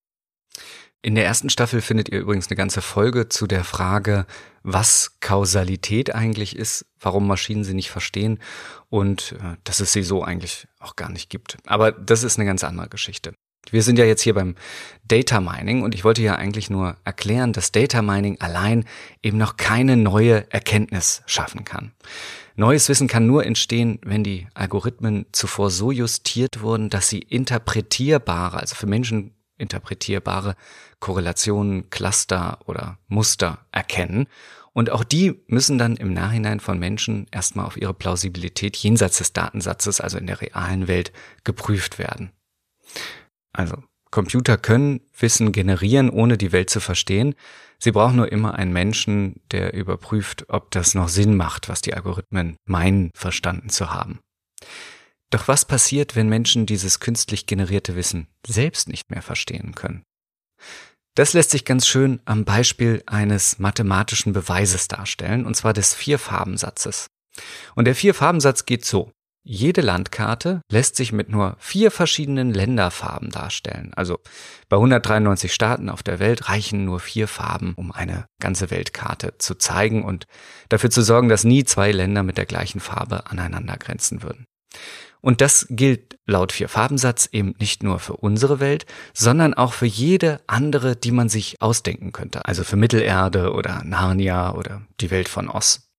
In 1.01 1.16
der 1.16 1.25
ersten 1.25 1.50
Staffel 1.50 1.81
findet 1.81 2.10
ihr 2.10 2.19
übrigens 2.19 2.48
eine 2.50 2.57
ganze 2.57 2.81
Folge 2.81 3.30
zu 3.30 3.48
der 3.48 3.63
Frage, 3.63 4.25
was 4.63 5.18
Kausalität 5.22 6.13
eigentlich 6.13 6.57
ist, 6.57 6.86
warum 7.00 7.25
Maschinen 7.25 7.63
sie 7.63 7.74
nicht 7.74 7.89
verstehen 7.89 8.39
und 8.89 9.36
äh, 9.42 9.57
dass 9.63 9.80
es 9.80 9.94
sie 9.94 10.04
so 10.04 10.24
eigentlich 10.24 10.68
auch 10.80 10.98
gar 10.98 11.10
nicht 11.10 11.30
gibt. 11.30 11.57
Aber 11.66 11.92
das 11.94 12.24
ist 12.24 12.38
eine 12.38 12.46
ganz 12.46 12.63
andere 12.66 12.89
Geschichte. 12.89 13.34
Wir 13.71 13.81
sind 13.81 13.98
ja 13.98 14.06
jetzt 14.06 14.21
hier 14.21 14.33
beim 14.33 14.56
Data 15.07 15.42
Mining 15.42 15.83
und 15.83 15.95
ich 15.95 16.04
wollte 16.04 16.21
ja 16.21 16.36
eigentlich 16.36 16.69
nur 16.69 16.98
erklären, 17.06 17.54
dass 17.54 17.71
Data 17.71 18.01
Mining 18.01 18.39
allein 18.39 18.86
eben 19.21 19.38
noch 19.38 19.57
keine 19.57 19.98
neue 19.98 20.51
Erkenntnis 20.51 21.24
schaffen 21.25 21.65
kann. 21.65 21.92
Neues 22.56 22.88
Wissen 22.88 23.07
kann 23.07 23.25
nur 23.25 23.45
entstehen, 23.45 24.00
wenn 24.04 24.24
die 24.24 24.48
Algorithmen 24.54 25.25
zuvor 25.31 25.71
so 25.71 25.92
justiert 25.92 26.62
wurden, 26.62 26.89
dass 26.89 27.10
sie 27.10 27.19
interpretierbare, 27.19 28.60
also 28.60 28.75
für 28.75 28.86
Menschen 28.86 29.33
interpretierbare 29.57 30.56
Korrelationen, 31.00 31.89
Cluster 31.89 32.60
oder 32.65 33.00
Muster 33.07 33.65
erkennen. 33.71 34.27
Und 34.71 34.92
auch 34.92 35.04
die 35.04 35.44
müssen 35.48 35.77
dann 35.77 35.95
im 35.95 36.13
Nachhinein 36.13 36.60
von 36.60 36.80
Menschen 36.80 37.27
erstmal 37.31 37.65
auf 37.65 37.77
ihre 37.77 37.94
Plausibilität 37.94 38.75
jenseits 38.77 39.18
des 39.18 39.33
Datensatzes, 39.33 40.01
also 40.01 40.18
in 40.18 40.27
der 40.27 40.42
realen 40.42 40.88
Welt, 40.88 41.12
geprüft 41.44 42.00
werden. 42.00 42.31
Also, 43.53 43.83
Computer 44.12 44.57
können 44.57 45.01
Wissen 45.17 45.51
generieren, 45.51 46.10
ohne 46.10 46.38
die 46.38 46.51
Welt 46.51 46.69
zu 46.69 46.79
verstehen. 46.79 47.36
Sie 47.79 47.91
brauchen 47.91 48.17
nur 48.17 48.31
immer 48.31 48.55
einen 48.55 48.74
Menschen, 48.74 49.41
der 49.51 49.74
überprüft, 49.74 50.45
ob 50.50 50.72
das 50.72 50.93
noch 50.93 51.10
Sinn 51.10 51.36
macht, 51.36 51.69
was 51.69 51.81
die 51.81 51.93
Algorithmen 51.93 52.57
meinen, 52.65 53.10
verstanden 53.15 53.69
zu 53.69 53.91
haben. 53.91 54.19
Doch 55.31 55.48
was 55.48 55.65
passiert, 55.65 56.15
wenn 56.15 56.29
Menschen 56.29 56.67
dieses 56.67 57.00
künstlich 57.00 57.48
generierte 57.48 57.95
Wissen 57.95 58.27
selbst 58.45 58.88
nicht 58.88 59.10
mehr 59.10 59.24
verstehen 59.24 59.74
können? 59.74 60.03
Das 61.15 61.33
lässt 61.33 61.51
sich 61.51 61.65
ganz 61.65 61.88
schön 61.88 62.19
am 62.25 62.45
Beispiel 62.45 63.03
eines 63.05 63.60
mathematischen 63.60 64.33
Beweises 64.33 64.88
darstellen, 64.88 65.45
und 65.45 65.55
zwar 65.55 65.74
des 65.74 65.93
Vierfarbensatzes. 65.93 67.07
Und 67.75 67.86
der 67.86 67.95
Vierfarbensatz 67.95 68.65
geht 68.65 68.86
so. 68.86 69.12
Jede 69.45 69.81
Landkarte 69.81 70.62
lässt 70.71 70.95
sich 70.95 71.12
mit 71.12 71.27
nur 71.27 71.57
vier 71.59 71.91
verschiedenen 71.91 72.53
Länderfarben 72.53 73.29
darstellen. 73.29 73.91
Also 73.93 74.19
bei 74.69 74.77
193 74.77 75.53
Staaten 75.53 75.89
auf 75.89 76.01
der 76.01 76.19
Welt 76.19 76.47
reichen 76.47 76.85
nur 76.85 77.01
vier 77.01 77.27
Farben, 77.27 77.73
um 77.75 77.91
eine 77.91 78.25
ganze 78.39 78.71
Weltkarte 78.71 79.38
zu 79.39 79.55
zeigen 79.55 80.05
und 80.05 80.27
dafür 80.69 80.89
zu 80.89 81.01
sorgen, 81.01 81.27
dass 81.27 81.43
nie 81.43 81.65
zwei 81.65 81.91
Länder 81.91 82.23
mit 82.23 82.38
der 82.38 82.45
gleichen 82.45 82.79
Farbe 82.79 83.29
aneinander 83.29 83.75
grenzen 83.75 84.23
würden. 84.23 84.45
Und 85.19 85.41
das 85.41 85.67
gilt 85.69 86.17
laut 86.25 86.51
Vier-Farbensatz 86.51 87.29
eben 87.31 87.53
nicht 87.59 87.83
nur 87.83 88.00
für 88.00 88.17
unsere 88.17 88.59
Welt, 88.62 88.85
sondern 89.13 89.53
auch 89.53 89.73
für 89.73 89.85
jede 89.85 90.41
andere, 90.47 90.95
die 90.95 91.12
man 91.12 91.27
sich 91.27 91.62
ausdenken 91.62 92.13
könnte. 92.13 92.45
Also 92.45 92.63
für 92.63 92.75
Mittelerde 92.75 93.53
oder 93.53 93.83
Narnia 93.83 94.53
oder 94.53 94.81
die 95.00 95.12
Welt 95.12 95.29
von 95.29 95.50
Oz. 95.50 95.92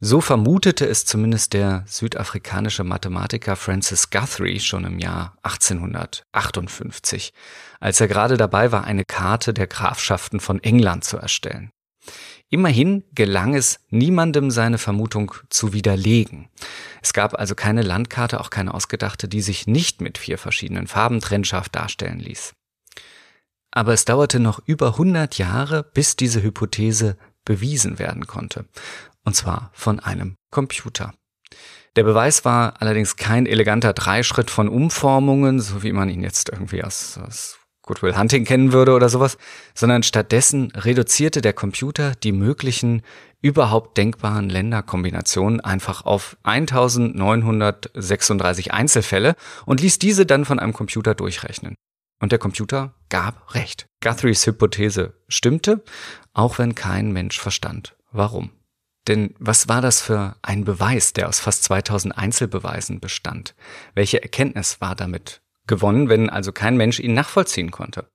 So 0.00 0.20
vermutete 0.20 0.86
es 0.86 1.06
zumindest 1.06 1.54
der 1.54 1.82
südafrikanische 1.86 2.84
Mathematiker 2.84 3.56
Francis 3.56 4.10
Guthrie 4.10 4.60
schon 4.60 4.84
im 4.84 5.00
Jahr 5.00 5.36
1858, 5.42 7.32
als 7.80 8.00
er 8.00 8.06
gerade 8.06 8.36
dabei 8.36 8.70
war, 8.70 8.84
eine 8.84 9.04
Karte 9.04 9.52
der 9.52 9.66
Grafschaften 9.66 10.38
von 10.38 10.62
England 10.62 11.02
zu 11.02 11.16
erstellen. 11.16 11.70
Immerhin 12.48 13.02
gelang 13.12 13.54
es 13.54 13.80
niemandem 13.90 14.52
seine 14.52 14.78
Vermutung 14.78 15.34
zu 15.50 15.72
widerlegen. 15.72 16.48
Es 17.02 17.12
gab 17.12 17.34
also 17.34 17.56
keine 17.56 17.82
Landkarte, 17.82 18.40
auch 18.40 18.50
keine 18.50 18.74
ausgedachte, 18.74 19.26
die 19.26 19.42
sich 19.42 19.66
nicht 19.66 20.00
mit 20.00 20.16
vier 20.16 20.38
verschiedenen 20.38 20.86
Farben 20.86 21.20
trennscharf 21.20 21.68
darstellen 21.68 22.20
ließ. 22.20 22.54
Aber 23.72 23.92
es 23.92 24.04
dauerte 24.04 24.38
noch 24.38 24.60
über 24.64 24.92
100 24.92 25.38
Jahre, 25.38 25.82
bis 25.82 26.14
diese 26.14 26.40
Hypothese 26.40 27.18
bewiesen 27.44 27.98
werden 27.98 28.26
konnte. 28.26 28.66
Und 29.28 29.34
zwar 29.34 29.70
von 29.74 30.00
einem 30.00 30.36
Computer. 30.50 31.12
Der 31.96 32.02
Beweis 32.02 32.46
war 32.46 32.80
allerdings 32.80 33.16
kein 33.16 33.44
eleganter 33.44 33.92
Dreischritt 33.92 34.50
von 34.50 34.70
Umformungen, 34.70 35.60
so 35.60 35.82
wie 35.82 35.92
man 35.92 36.08
ihn 36.08 36.22
jetzt 36.22 36.48
irgendwie 36.48 36.82
aus, 36.82 37.18
aus 37.18 37.58
Goodwill 37.82 38.16
Hunting 38.16 38.46
kennen 38.46 38.72
würde 38.72 38.94
oder 38.94 39.10
sowas, 39.10 39.36
sondern 39.74 40.02
stattdessen 40.02 40.72
reduzierte 40.74 41.42
der 41.42 41.52
Computer 41.52 42.14
die 42.14 42.32
möglichen 42.32 43.02
überhaupt 43.42 43.98
denkbaren 43.98 44.48
Länderkombinationen 44.48 45.60
einfach 45.60 46.06
auf 46.06 46.38
1936 46.44 48.72
Einzelfälle 48.72 49.36
und 49.66 49.82
ließ 49.82 49.98
diese 49.98 50.24
dann 50.24 50.46
von 50.46 50.58
einem 50.58 50.72
Computer 50.72 51.14
durchrechnen. 51.14 51.74
Und 52.18 52.32
der 52.32 52.38
Computer 52.38 52.94
gab 53.10 53.54
recht. 53.54 53.84
Guthrie's 54.02 54.46
Hypothese 54.46 55.12
stimmte, 55.28 55.84
auch 56.32 56.58
wenn 56.58 56.74
kein 56.74 57.12
Mensch 57.12 57.38
verstand, 57.38 57.94
warum. 58.10 58.52
Denn 59.08 59.34
was 59.38 59.68
war 59.68 59.80
das 59.80 60.02
für 60.02 60.36
ein 60.42 60.64
Beweis, 60.64 61.14
der 61.14 61.28
aus 61.28 61.40
fast 61.40 61.64
2000 61.64 62.16
Einzelbeweisen 62.16 63.00
bestand? 63.00 63.54
Welche 63.94 64.22
Erkenntnis 64.22 64.80
war 64.80 64.94
damit 64.94 65.40
gewonnen, 65.66 66.08
wenn 66.08 66.28
also 66.30 66.52
kein 66.52 66.76
Mensch 66.76 67.00
ihn 67.00 67.14
nachvollziehen 67.14 67.70
konnte? 67.70 68.10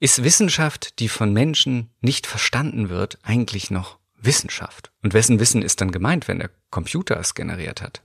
Ist 0.00 0.24
Wissenschaft, 0.24 0.98
die 0.98 1.08
von 1.08 1.32
Menschen 1.32 1.90
nicht 2.00 2.26
verstanden 2.26 2.88
wird, 2.88 3.18
eigentlich 3.22 3.70
noch 3.70 3.98
Wissenschaft? 4.20 4.90
Und 5.02 5.14
wessen 5.14 5.38
Wissen 5.38 5.62
ist 5.62 5.80
dann 5.80 5.92
gemeint, 5.92 6.26
wenn 6.26 6.40
der 6.40 6.50
Computer 6.70 7.18
es 7.18 7.34
generiert 7.34 7.80
hat? 7.80 8.02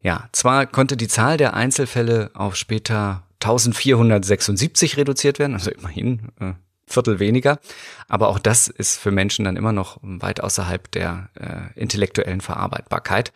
Ja, 0.00 0.28
zwar 0.32 0.66
konnte 0.66 0.96
die 0.96 1.08
Zahl 1.08 1.38
der 1.38 1.54
Einzelfälle 1.54 2.30
auf 2.34 2.56
später 2.56 3.26
1476 3.40 4.96
reduziert 4.96 5.38
werden, 5.38 5.54
also 5.54 5.70
immerhin 5.70 6.28
äh, 6.40 6.52
Viertel 6.86 7.18
weniger, 7.18 7.58
aber 8.08 8.28
auch 8.28 8.38
das 8.38 8.68
ist 8.68 8.98
für 8.98 9.10
Menschen 9.10 9.44
dann 9.44 9.56
immer 9.56 9.72
noch 9.72 9.98
weit 10.02 10.40
außerhalb 10.40 10.90
der 10.90 11.30
äh, 11.34 11.80
intellektuellen 11.80 12.40
Verarbeitbarkeit. 12.40 13.32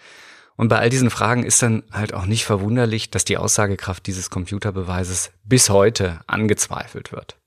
Und 0.56 0.68
bei 0.68 0.78
all 0.78 0.90
diesen 0.90 1.10
Fragen 1.10 1.44
ist 1.44 1.62
dann 1.62 1.84
halt 1.92 2.12
auch 2.12 2.26
nicht 2.26 2.44
verwunderlich, 2.44 3.10
dass 3.10 3.24
die 3.24 3.36
Aussagekraft 3.36 4.06
dieses 4.06 4.28
Computerbeweises 4.28 5.30
bis 5.44 5.70
heute 5.70 6.20
angezweifelt 6.26 7.12
wird. 7.12 7.38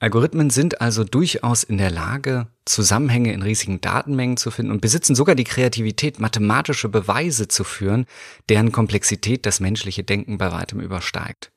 Algorithmen 0.00 0.50
sind 0.50 0.80
also 0.80 1.04
durchaus 1.04 1.62
in 1.62 1.78
der 1.78 1.90
Lage, 1.90 2.48
Zusammenhänge 2.64 3.32
in 3.32 3.42
riesigen 3.42 3.80
Datenmengen 3.80 4.36
zu 4.36 4.50
finden 4.50 4.72
und 4.72 4.80
besitzen 4.80 5.14
sogar 5.14 5.34
die 5.34 5.44
Kreativität, 5.44 6.18
mathematische 6.18 6.88
Beweise 6.88 7.48
zu 7.48 7.64
führen, 7.64 8.06
deren 8.48 8.72
Komplexität 8.72 9.46
das 9.46 9.60
menschliche 9.60 10.02
Denken 10.02 10.36
bei 10.36 10.50
weitem 10.52 10.80
übersteigt. 10.80 11.52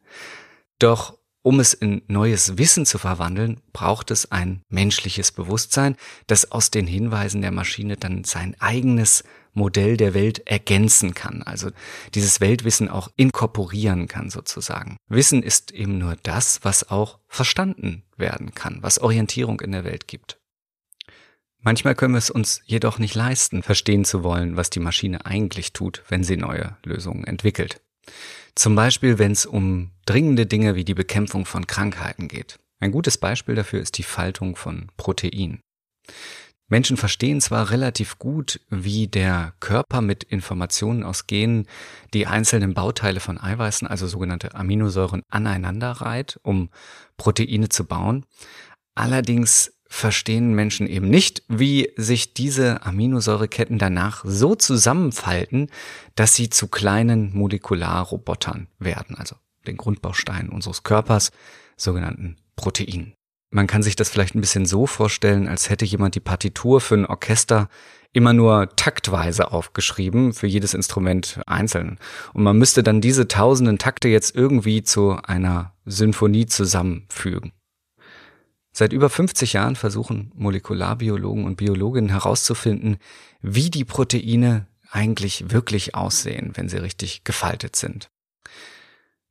Doch 0.79 1.16
um 1.41 1.60
es 1.60 1.74
in 1.74 2.01
neues 2.08 2.58
Wissen 2.58 2.86
zu 2.86 2.98
verwandeln, 2.98 3.62
braucht 3.72 4.12
es 4.12 4.32
ein 4.32 4.62
menschliches 4.70 5.32
Bewusstsein, 5.32 5.96
das 6.27 6.51
aus 6.51 6.72
den 6.72 6.88
Hinweisen 6.88 7.41
der 7.41 7.51
Maschine 7.51 7.96
dann 7.96 8.24
sein 8.24 8.56
eigenes 8.60 9.24
Modell 9.53 9.98
der 9.98 10.13
Welt 10.13 10.48
ergänzen 10.48 11.13
kann, 11.13 11.41
also 11.41 11.72
dieses 12.13 12.39
Weltwissen 12.39 12.89
auch 12.89 13.10
inkorporieren 13.15 14.08
kann 14.08 14.29
sozusagen. 14.29 14.98
Wissen 15.08 15.41
ist 15.41 15.72
eben 15.72 15.98
nur 15.98 16.15
das, 16.22 16.60
was 16.63 16.89
auch 16.89 17.20
verstanden 17.27 18.03
werden 18.15 18.53
kann, 18.53 18.84
was 18.84 19.00
Orientierung 19.00 19.60
in 19.62 19.72
der 19.72 19.84
Welt 19.84 20.08
gibt. 20.08 20.39
Manchmal 21.60 21.96
können 21.96 22.13
wir 22.13 22.20
es 22.20 22.29
uns 22.29 22.62
jedoch 22.65 23.00
nicht 23.00 23.15
leisten, 23.15 23.63
verstehen 23.63 24.06
zu 24.06 24.24
wollen, 24.24 24.56
was 24.56 24.70
die 24.70 24.79
Maschine 24.79 25.25
eigentlich 25.25 25.74
tut, 25.74 26.03
wenn 26.08 26.24
sie 26.24 26.38
neue 26.38 26.77
Lösungen 26.86 27.24
entwickelt. 27.24 27.82
Zum 28.55 28.75
Beispiel, 28.75 29.19
wenn 29.19 29.31
es 29.31 29.45
um 29.45 29.91
dringende 30.05 30.45
Dinge 30.45 30.75
wie 30.75 30.85
die 30.85 30.93
Bekämpfung 30.93 31.45
von 31.45 31.67
Krankheiten 31.67 32.27
geht. 32.27 32.57
Ein 32.79 32.91
gutes 32.91 33.17
Beispiel 33.17 33.55
dafür 33.55 33.81
ist 33.81 33.97
die 33.97 34.03
Faltung 34.03 34.55
von 34.55 34.91
Protein. 34.97 35.59
Menschen 36.69 36.97
verstehen 36.97 37.39
zwar 37.39 37.71
relativ 37.71 38.19
gut, 38.19 38.59
wie 38.69 39.07
der 39.07 39.53
Körper 39.61 40.01
mit 40.01 40.25
Informationen 40.25 41.03
aus 41.03 41.25
Genen 41.25 41.65
die 42.13 42.27
einzelnen 42.27 42.73
Bauteile 42.73 43.21
von 43.21 43.39
Eiweißen, 43.39 43.87
also 43.87 44.05
sogenannte 44.05 44.53
Aminosäuren, 44.53 45.23
aneinander 45.29 45.91
reiht, 45.91 46.39
um 46.43 46.69
Proteine 47.15 47.69
zu 47.69 47.85
bauen. 47.85 48.25
Allerdings 48.95 49.76
verstehen 49.89 50.53
Menschen 50.53 50.88
eben 50.88 51.10
nicht, 51.10 51.44
wie 51.48 51.91
sich 51.96 52.34
diese 52.34 52.86
Aminosäureketten 52.86 53.77
danach 53.77 54.24
so 54.25 54.56
zusammenfalten, 54.56 55.70
dass 56.15 56.36
sie 56.36 56.50
zu 56.50 56.67
kleinen 56.67 57.36
Molekularrobotern 57.36 58.67
werden, 58.79 59.15
also 59.15 59.36
den 59.65 59.77
Grundbausteinen 59.77 60.50
unseres 60.50 60.84
Körpers, 60.84 61.32
sogenannten 61.75 62.38
Proteinen. 62.56 63.13
Man 63.50 63.67
kann 63.67 63.84
sich 63.84 63.96
das 63.96 64.10
vielleicht 64.10 64.36
ein 64.36 64.41
bisschen 64.41 64.65
so 64.65 64.88
vorstellen, 64.88 65.48
als 65.48 65.70
hätte 65.70 65.86
jemand 65.86 66.15
die 66.15 66.20
Partitur 66.20 66.82
für 66.82 66.96
ein 66.96 67.06
Orchester 67.06 67.70
immer 68.13 68.34
nur 68.34 68.75
taktweise 68.75 69.51
aufgeschrieben, 69.51 70.34
für 70.34 70.48
jedes 70.48 70.74
Instrument 70.74 71.39
einzeln. 71.46 71.98
Und 72.34 72.44
man 72.44 72.58
müsste 72.58 72.84
dann 72.84 73.00
diese 73.00 73.27
tausenden 73.27 73.77
Takte 73.77 74.08
jetzt 74.08 74.36
irgendwie 74.36 74.84
zu 74.84 75.17
einer 75.24 75.74
Symphonie 75.86 76.46
zusammenfügen. 76.46 77.51
Seit 78.77 78.93
über 78.93 79.10
50 79.10 79.53
Jahren 79.53 79.75
versuchen 79.75 80.31
Molekularbiologen 80.36 81.46
und 81.46 81.55
Biologinnen 81.55 82.12
herauszufinden, 82.12 82.98
wie 83.41 83.72
die 83.72 83.86
Proteine 83.86 84.67
eigentlich 84.91 85.50
wirklich 85.50 85.96
aussehen, 85.96 86.51
wenn 86.53 86.69
sie 86.69 86.77
richtig 86.77 87.24
gefaltet 87.24 87.75
sind. 87.75 88.12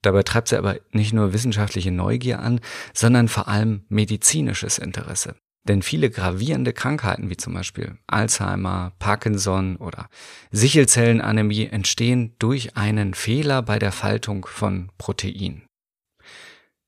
Dabei 0.02 0.24
treibt 0.24 0.48
sie 0.48 0.56
aber 0.56 0.80
nicht 0.90 1.12
nur 1.12 1.32
wissenschaftliche 1.32 1.92
Neugier 1.92 2.40
an, 2.40 2.58
sondern 2.92 3.28
vor 3.28 3.46
allem 3.46 3.84
medizinisches 3.88 4.78
Interesse. 4.78 5.36
Denn 5.62 5.80
viele 5.80 6.10
gravierende 6.10 6.72
Krankheiten 6.72 7.30
wie 7.30 7.36
zum 7.36 7.54
Beispiel 7.54 7.98
Alzheimer, 8.08 8.94
Parkinson 8.98 9.76
oder 9.76 10.08
Sichelzellenanämie 10.50 11.66
entstehen 11.66 12.34
durch 12.40 12.76
einen 12.76 13.14
Fehler 13.14 13.62
bei 13.62 13.78
der 13.78 13.92
Faltung 13.92 14.44
von 14.44 14.90
Protein. 14.98 15.65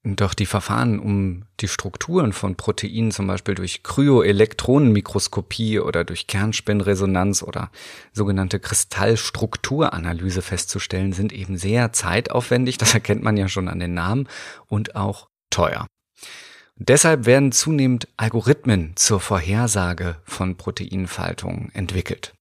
Doch 0.04 0.32
die 0.32 0.46
Verfahren, 0.46 1.00
um 1.00 1.44
die 1.58 1.66
Strukturen 1.66 2.32
von 2.32 2.54
Proteinen 2.54 3.10
zum 3.10 3.26
Beispiel 3.26 3.56
durch 3.56 3.82
Kryoelektronenmikroskopie 3.82 5.80
oder 5.80 6.04
durch 6.04 6.28
Kernspinresonanz 6.28 7.42
oder 7.42 7.70
sogenannte 8.12 8.60
Kristallstrukturanalyse 8.60 10.40
festzustellen, 10.40 11.12
sind 11.12 11.32
eben 11.32 11.58
sehr 11.58 11.92
zeitaufwendig, 11.92 12.78
das 12.78 12.94
erkennt 12.94 13.24
man 13.24 13.36
ja 13.36 13.48
schon 13.48 13.66
an 13.68 13.80
den 13.80 13.94
Namen, 13.94 14.28
und 14.66 14.94
auch 14.94 15.28
teuer. 15.50 15.86
deshalb 16.76 17.26
werden 17.26 17.50
zunehmend 17.50 18.06
Algorithmen 18.16 18.92
zur 18.94 19.18
Vorhersage 19.18 20.16
von 20.24 20.56
Proteinfaltungen 20.56 21.74
entwickelt. 21.74 22.34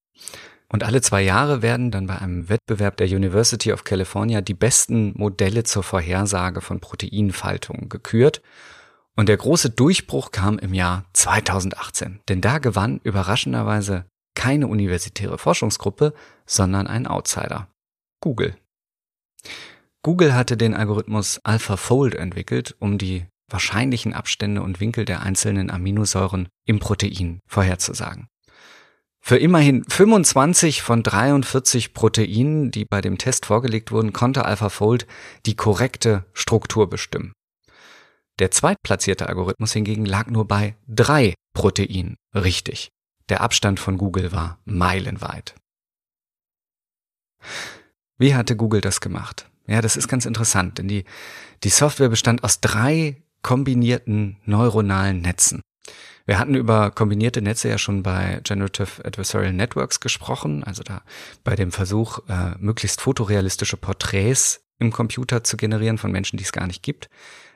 Und 0.70 0.84
alle 0.84 1.00
zwei 1.00 1.22
Jahre 1.22 1.62
werden 1.62 1.90
dann 1.90 2.06
bei 2.06 2.18
einem 2.18 2.48
Wettbewerb 2.48 2.98
der 2.98 3.06
University 3.06 3.72
of 3.72 3.84
California 3.84 4.42
die 4.42 4.54
besten 4.54 5.12
Modelle 5.16 5.64
zur 5.64 5.82
Vorhersage 5.82 6.60
von 6.60 6.80
Proteinfaltungen 6.80 7.88
gekürt. 7.88 8.42
Und 9.16 9.28
der 9.28 9.38
große 9.38 9.70
Durchbruch 9.70 10.30
kam 10.30 10.58
im 10.58 10.74
Jahr 10.74 11.06
2018. 11.14 12.20
Denn 12.28 12.40
da 12.40 12.58
gewann 12.58 13.00
überraschenderweise 13.02 14.04
keine 14.34 14.68
universitäre 14.68 15.38
Forschungsgruppe, 15.38 16.12
sondern 16.46 16.86
ein 16.86 17.06
Outsider. 17.06 17.68
Google. 18.20 18.56
Google 20.02 20.34
hatte 20.34 20.56
den 20.56 20.74
Algorithmus 20.74 21.40
AlphaFold 21.44 22.14
entwickelt, 22.14 22.76
um 22.78 22.98
die 22.98 23.26
wahrscheinlichen 23.48 24.12
Abstände 24.12 24.62
und 24.62 24.80
Winkel 24.80 25.04
der 25.04 25.22
einzelnen 25.22 25.70
Aminosäuren 25.70 26.48
im 26.66 26.78
Protein 26.78 27.40
vorherzusagen. 27.46 28.28
Für 29.28 29.36
immerhin 29.36 29.84
25 29.84 30.80
von 30.80 31.02
43 31.02 31.92
Proteinen, 31.92 32.70
die 32.70 32.86
bei 32.86 33.02
dem 33.02 33.18
Test 33.18 33.44
vorgelegt 33.44 33.92
wurden, 33.92 34.14
konnte 34.14 34.46
AlphaFold 34.46 35.06
die 35.44 35.54
korrekte 35.54 36.24
Struktur 36.32 36.88
bestimmen. 36.88 37.34
Der 38.38 38.50
zweitplatzierte 38.50 39.28
Algorithmus 39.28 39.74
hingegen 39.74 40.06
lag 40.06 40.28
nur 40.28 40.48
bei 40.48 40.76
drei 40.88 41.34
Proteinen 41.52 42.16
richtig. 42.34 42.88
Der 43.28 43.42
Abstand 43.42 43.80
von 43.80 43.98
Google 43.98 44.32
war 44.32 44.60
meilenweit. 44.64 45.54
Wie 48.16 48.34
hatte 48.34 48.56
Google 48.56 48.80
das 48.80 49.02
gemacht? 49.02 49.50
Ja, 49.66 49.82
das 49.82 49.98
ist 49.98 50.08
ganz 50.08 50.24
interessant, 50.24 50.78
denn 50.78 50.88
die, 50.88 51.04
die 51.64 51.68
Software 51.68 52.08
bestand 52.08 52.44
aus 52.44 52.62
drei 52.62 53.22
kombinierten 53.42 54.38
neuronalen 54.46 55.20
Netzen. 55.20 55.60
Wir 56.26 56.38
hatten 56.38 56.54
über 56.54 56.90
kombinierte 56.90 57.40
Netze 57.40 57.70
ja 57.70 57.78
schon 57.78 58.02
bei 58.02 58.40
Generative 58.44 59.04
Adversarial 59.04 59.52
Networks 59.52 60.00
gesprochen, 60.00 60.62
also 60.62 60.82
da 60.82 61.02
bei 61.42 61.56
dem 61.56 61.72
Versuch, 61.72 62.20
äh, 62.28 62.50
möglichst 62.58 63.00
fotorealistische 63.00 63.76
Porträts 63.78 64.60
im 64.78 64.92
Computer 64.92 65.42
zu 65.42 65.56
generieren 65.56 65.98
von 65.98 66.12
Menschen, 66.12 66.36
die 66.36 66.44
es 66.44 66.52
gar 66.52 66.66
nicht 66.66 66.82
gibt. 66.82 67.08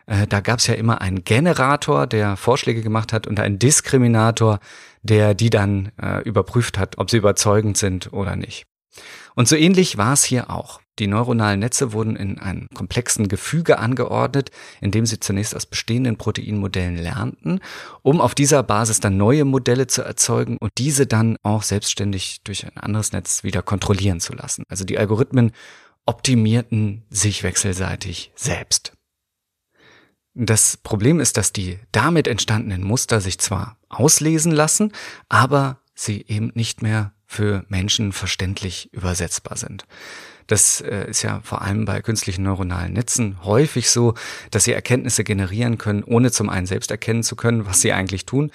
Äh, 0.06 0.26
da 0.26 0.40
gab 0.40 0.58
es 0.58 0.66
ja 0.66 0.74
immer 0.74 1.00
einen 1.00 1.24
Generator, 1.24 2.06
der 2.06 2.36
Vorschläge 2.36 2.82
gemacht 2.82 3.12
hat 3.12 3.26
und 3.26 3.38
einen 3.40 3.58
Diskriminator, 3.58 4.58
der 5.02 5.34
die 5.34 5.50
dann 5.50 5.92
äh, 6.00 6.22
überprüft 6.22 6.78
hat, 6.78 6.98
ob 6.98 7.10
sie 7.10 7.18
überzeugend 7.18 7.76
sind 7.76 8.12
oder 8.12 8.36
nicht. 8.36 8.66
Und 9.34 9.48
so 9.48 9.56
ähnlich 9.56 9.96
war 9.96 10.12
es 10.12 10.24
hier 10.24 10.50
auch. 10.50 10.80
Die 10.98 11.06
neuronalen 11.06 11.60
Netze 11.60 11.92
wurden 11.94 12.16
in 12.16 12.38
einem 12.38 12.68
komplexen 12.74 13.28
Gefüge 13.28 13.78
angeordnet, 13.78 14.50
in 14.80 14.90
dem 14.90 15.06
sie 15.06 15.18
zunächst 15.20 15.56
aus 15.56 15.64
bestehenden 15.64 16.18
Proteinmodellen 16.18 16.96
lernten, 16.96 17.60
um 18.02 18.20
auf 18.20 18.34
dieser 18.34 18.62
Basis 18.62 19.00
dann 19.00 19.16
neue 19.16 19.46
Modelle 19.46 19.86
zu 19.86 20.02
erzeugen 20.02 20.58
und 20.58 20.72
diese 20.76 21.06
dann 21.06 21.38
auch 21.42 21.62
selbstständig 21.62 22.42
durch 22.44 22.66
ein 22.66 22.76
anderes 22.76 23.12
Netz 23.12 23.42
wieder 23.42 23.62
kontrollieren 23.62 24.20
zu 24.20 24.34
lassen. 24.34 24.64
Also 24.68 24.84
die 24.84 24.98
Algorithmen 24.98 25.52
optimierten 26.04 27.04
sich 27.08 27.42
wechselseitig 27.42 28.32
selbst. 28.34 28.92
Das 30.34 30.76
Problem 30.76 31.20
ist, 31.20 31.36
dass 31.36 31.52
die 31.52 31.78
damit 31.90 32.26
entstandenen 32.26 32.82
Muster 32.82 33.20
sich 33.20 33.38
zwar 33.38 33.78
auslesen 33.88 34.52
lassen, 34.52 34.92
aber 35.28 35.80
sie 35.94 36.24
eben 36.26 36.52
nicht 36.54 36.82
mehr 36.82 37.12
für 37.26 37.64
Menschen 37.68 38.12
verständlich 38.12 38.92
übersetzbar 38.92 39.56
sind. 39.56 39.86
Das 40.46 40.80
äh, 40.80 41.08
ist 41.08 41.22
ja 41.22 41.40
vor 41.42 41.62
allem 41.62 41.84
bei 41.84 42.00
künstlichen 42.02 42.42
neuronalen 42.42 42.92
Netzen 42.92 43.44
häufig 43.44 43.90
so, 43.90 44.14
dass 44.50 44.64
sie 44.64 44.72
Erkenntnisse 44.72 45.24
generieren 45.24 45.78
können, 45.78 46.02
ohne 46.04 46.30
zum 46.30 46.48
einen 46.48 46.66
selbst 46.66 46.90
erkennen 46.90 47.22
zu 47.22 47.36
können, 47.36 47.66
was 47.66 47.80
sie 47.80 47.92
eigentlich 47.92 48.26
tun 48.26 48.50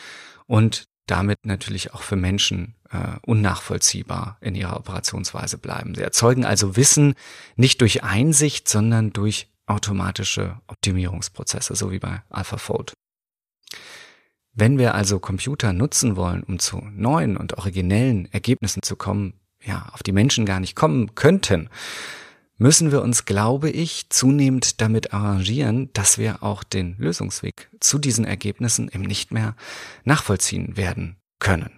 und 0.45 0.85
damit 1.07 1.45
natürlich 1.45 1.93
auch 1.93 2.01
für 2.01 2.17
Menschen 2.17 2.75
äh, 2.91 3.17
unnachvollziehbar 3.25 4.37
in 4.41 4.55
ihrer 4.55 4.77
Operationsweise 4.77 5.57
bleiben. 5.57 5.95
Sie 5.95 6.01
erzeugen 6.01 6.45
also 6.45 6.75
Wissen 6.75 7.15
nicht 7.55 7.81
durch 7.81 8.03
Einsicht, 8.03 8.67
sondern 8.67 9.13
durch 9.13 9.49
automatische 9.65 10.59
Optimierungsprozesse, 10.67 11.75
so 11.75 11.91
wie 11.91 11.99
bei 11.99 12.21
AlphaFold. 12.29 12.93
Wenn 14.53 14.77
wir 14.77 14.95
also 14.95 15.19
Computer 15.19 15.71
nutzen 15.71 16.15
wollen, 16.15 16.43
um 16.43 16.57
zu 16.59 16.81
neuen 16.91 17.37
und 17.37 17.57
originellen 17.57 18.27
Ergebnissen 18.31 18.81
zu 18.81 18.95
kommen, 18.95 19.33
ja, 19.67 19.87
auf 19.91 20.01
die 20.01 20.13
Menschen 20.13 20.45
gar 20.45 20.59
nicht 20.59 20.75
kommen 20.75 21.13
könnten, 21.13 21.69
müssen 22.57 22.91
wir 22.91 23.01
uns, 23.01 23.25
glaube 23.25 23.69
ich, 23.69 24.09
zunehmend 24.09 24.81
damit 24.81 25.13
arrangieren, 25.13 25.91
dass 25.93 26.17
wir 26.17 26.41
auch 26.41 26.63
den 26.63 26.95
Lösungsweg 26.97 27.69
zu 27.79 27.99
diesen 27.99 28.25
Ergebnissen 28.25 28.89
eben 28.91 29.03
nicht 29.03 29.31
mehr 29.31 29.55
nachvollziehen 30.05 30.75
werden 30.77 31.17
können. 31.39 31.77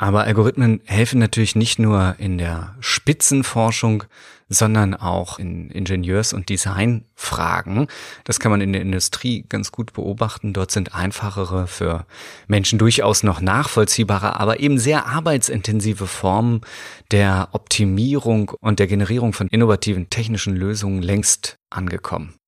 Aber 0.00 0.24
Algorithmen 0.24 0.80
helfen 0.86 1.18
natürlich 1.18 1.56
nicht 1.56 1.78
nur 1.78 2.14
in 2.16 2.38
der 2.38 2.74
Spitzenforschung, 2.80 4.04
sondern 4.48 4.94
auch 4.94 5.38
in 5.38 5.70
Ingenieurs- 5.70 6.32
und 6.32 6.48
Designfragen. 6.48 7.86
Das 8.24 8.40
kann 8.40 8.50
man 8.50 8.62
in 8.62 8.72
der 8.72 8.80
Industrie 8.80 9.44
ganz 9.46 9.72
gut 9.72 9.92
beobachten. 9.92 10.54
Dort 10.54 10.70
sind 10.70 10.94
einfachere, 10.94 11.66
für 11.66 12.06
Menschen 12.48 12.78
durchaus 12.78 13.24
noch 13.24 13.42
nachvollziehbare, 13.42 14.40
aber 14.40 14.60
eben 14.60 14.78
sehr 14.78 15.06
arbeitsintensive 15.06 16.06
Formen 16.06 16.62
der 17.10 17.50
Optimierung 17.52 18.52
und 18.58 18.78
der 18.78 18.86
Generierung 18.86 19.34
von 19.34 19.48
innovativen 19.48 20.08
technischen 20.08 20.56
Lösungen 20.56 21.02
längst 21.02 21.58
angekommen. 21.68 22.39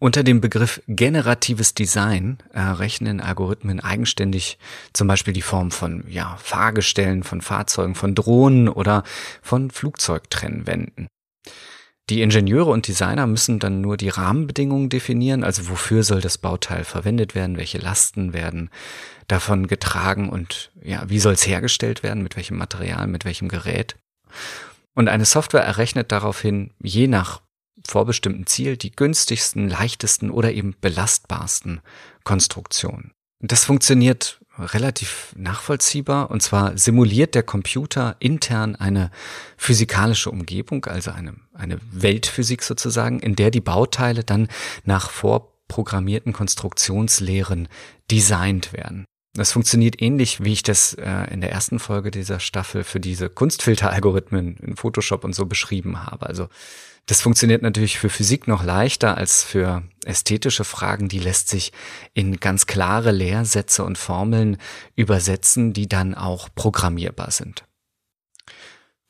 Unter 0.00 0.22
dem 0.22 0.40
Begriff 0.40 0.80
generatives 0.86 1.74
Design 1.74 2.38
errechnen 2.52 3.20
Algorithmen 3.20 3.80
eigenständig 3.80 4.58
zum 4.92 5.08
Beispiel 5.08 5.34
die 5.34 5.42
Form 5.42 5.72
von 5.72 6.04
ja, 6.08 6.36
Fahrgestellen, 6.36 7.24
von 7.24 7.40
Fahrzeugen, 7.40 7.96
von 7.96 8.14
Drohnen 8.14 8.68
oder 8.68 9.02
von 9.42 9.72
Flugzeugtrennwänden. 9.72 11.08
Die 12.10 12.22
Ingenieure 12.22 12.70
und 12.70 12.86
Designer 12.86 13.26
müssen 13.26 13.58
dann 13.58 13.80
nur 13.80 13.96
die 13.96 14.08
Rahmenbedingungen 14.08 14.88
definieren, 14.88 15.42
also 15.42 15.68
wofür 15.68 16.04
soll 16.04 16.20
das 16.20 16.38
Bauteil 16.38 16.84
verwendet 16.84 17.34
werden, 17.34 17.58
welche 17.58 17.78
Lasten 17.78 18.32
werden 18.32 18.70
davon 19.26 19.66
getragen 19.66 20.30
und 20.30 20.70
ja, 20.80 21.02
wie 21.08 21.18
soll 21.18 21.34
es 21.34 21.46
hergestellt 21.46 22.02
werden, 22.02 22.22
mit 22.22 22.36
welchem 22.36 22.56
Material, 22.56 23.08
mit 23.08 23.24
welchem 23.24 23.48
Gerät. 23.48 23.96
Und 24.94 25.08
eine 25.08 25.26
Software 25.26 25.64
errechnet 25.64 26.10
daraufhin 26.10 26.72
je 26.80 27.08
nach 27.08 27.42
vorbestimmten 27.86 28.46
Ziel 28.46 28.76
die 28.76 28.92
günstigsten, 28.92 29.68
leichtesten 29.68 30.30
oder 30.30 30.52
eben 30.52 30.74
belastbarsten 30.80 31.80
Konstruktionen. 32.24 33.12
Das 33.40 33.64
funktioniert 33.64 34.40
relativ 34.58 35.32
nachvollziehbar 35.36 36.30
und 36.30 36.42
zwar 36.42 36.76
simuliert 36.76 37.34
der 37.34 37.44
Computer 37.44 38.16
intern 38.18 38.74
eine 38.74 39.10
physikalische 39.56 40.30
Umgebung, 40.30 40.84
also 40.86 41.12
eine, 41.12 41.34
eine 41.54 41.78
Weltphysik 41.92 42.62
sozusagen, 42.62 43.20
in 43.20 43.36
der 43.36 43.50
die 43.50 43.60
Bauteile 43.60 44.24
dann 44.24 44.48
nach 44.84 45.10
vorprogrammierten 45.10 46.32
Konstruktionslehren 46.32 47.68
designt 48.10 48.72
werden. 48.72 49.04
Das 49.38 49.52
funktioniert 49.52 50.02
ähnlich, 50.02 50.42
wie 50.42 50.52
ich 50.52 50.64
das 50.64 50.94
äh, 50.94 51.32
in 51.32 51.40
der 51.40 51.52
ersten 51.52 51.78
Folge 51.78 52.10
dieser 52.10 52.40
Staffel 52.40 52.82
für 52.82 52.98
diese 52.98 53.28
Kunstfilter-Algorithmen 53.28 54.56
in 54.56 54.76
Photoshop 54.76 55.22
und 55.22 55.32
so 55.32 55.46
beschrieben 55.46 56.04
habe. 56.04 56.26
Also 56.26 56.48
das 57.06 57.20
funktioniert 57.20 57.62
natürlich 57.62 57.98
für 57.98 58.10
Physik 58.10 58.48
noch 58.48 58.64
leichter 58.64 59.16
als 59.16 59.44
für 59.44 59.84
ästhetische 60.04 60.64
Fragen. 60.64 61.08
Die 61.08 61.20
lässt 61.20 61.48
sich 61.48 61.72
in 62.14 62.40
ganz 62.40 62.66
klare 62.66 63.12
Lehrsätze 63.12 63.84
und 63.84 63.96
Formeln 63.96 64.58
übersetzen, 64.96 65.72
die 65.72 65.88
dann 65.88 66.14
auch 66.14 66.48
programmierbar 66.54 67.30
sind. 67.30 67.64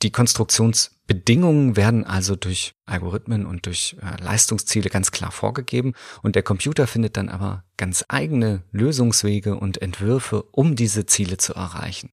Die 0.03 0.13
Konstruktionsbedingungen 1.09 1.77
werden 1.77 2.05
also 2.05 2.37
durch 2.37 2.75
Algorithmen 2.87 3.47
und 3.47 3.67
durch 3.67 3.97
äh, 4.03 4.23
Leistungsziele 4.23 4.91
ganz 4.91 5.11
klar 5.11 5.33
vorgegeben 5.33 5.95
und 6.23 6.37
der 6.37 6.43
Computer 6.43 6.87
findet 6.87 7.17
dann 7.17 7.29
aber 7.29 7.65
ganz 7.77 8.05
eigene 8.09 8.63
Lösungswege 8.73 9.57
und 9.57 9.81
Entwürfe, 9.81 10.43
um 10.53 10.77
diese 10.77 11.07
Ziele 11.07 11.39
zu 11.39 11.55
erreichen. 11.55 12.11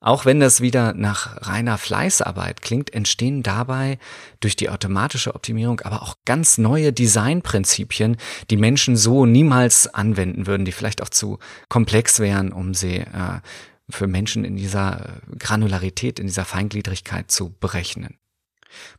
Auch 0.00 0.24
wenn 0.24 0.40
das 0.40 0.60
wieder 0.60 0.94
nach 0.94 1.46
reiner 1.46 1.78
Fleißarbeit 1.78 2.60
klingt, 2.60 2.92
entstehen 2.92 3.44
dabei 3.44 3.98
durch 4.40 4.56
die 4.56 4.68
automatische 4.68 5.34
Optimierung 5.34 5.80
aber 5.80 6.02
auch 6.02 6.16
ganz 6.24 6.58
neue 6.58 6.92
Designprinzipien, 6.92 8.16
die 8.50 8.56
Menschen 8.56 8.96
so 8.96 9.26
niemals 9.26 9.86
anwenden 9.86 10.48
würden, 10.48 10.64
die 10.64 10.72
vielleicht 10.72 11.02
auch 11.02 11.10
zu 11.10 11.38
komplex 11.68 12.18
wären, 12.18 12.52
um 12.52 12.74
sie 12.74 12.96
äh, 12.96 13.40
für 13.90 14.06
Menschen 14.06 14.44
in 14.44 14.56
dieser 14.56 15.20
Granularität, 15.38 16.18
in 16.18 16.26
dieser 16.26 16.44
Feingliedrigkeit 16.44 17.30
zu 17.30 17.50
berechnen. 17.60 18.18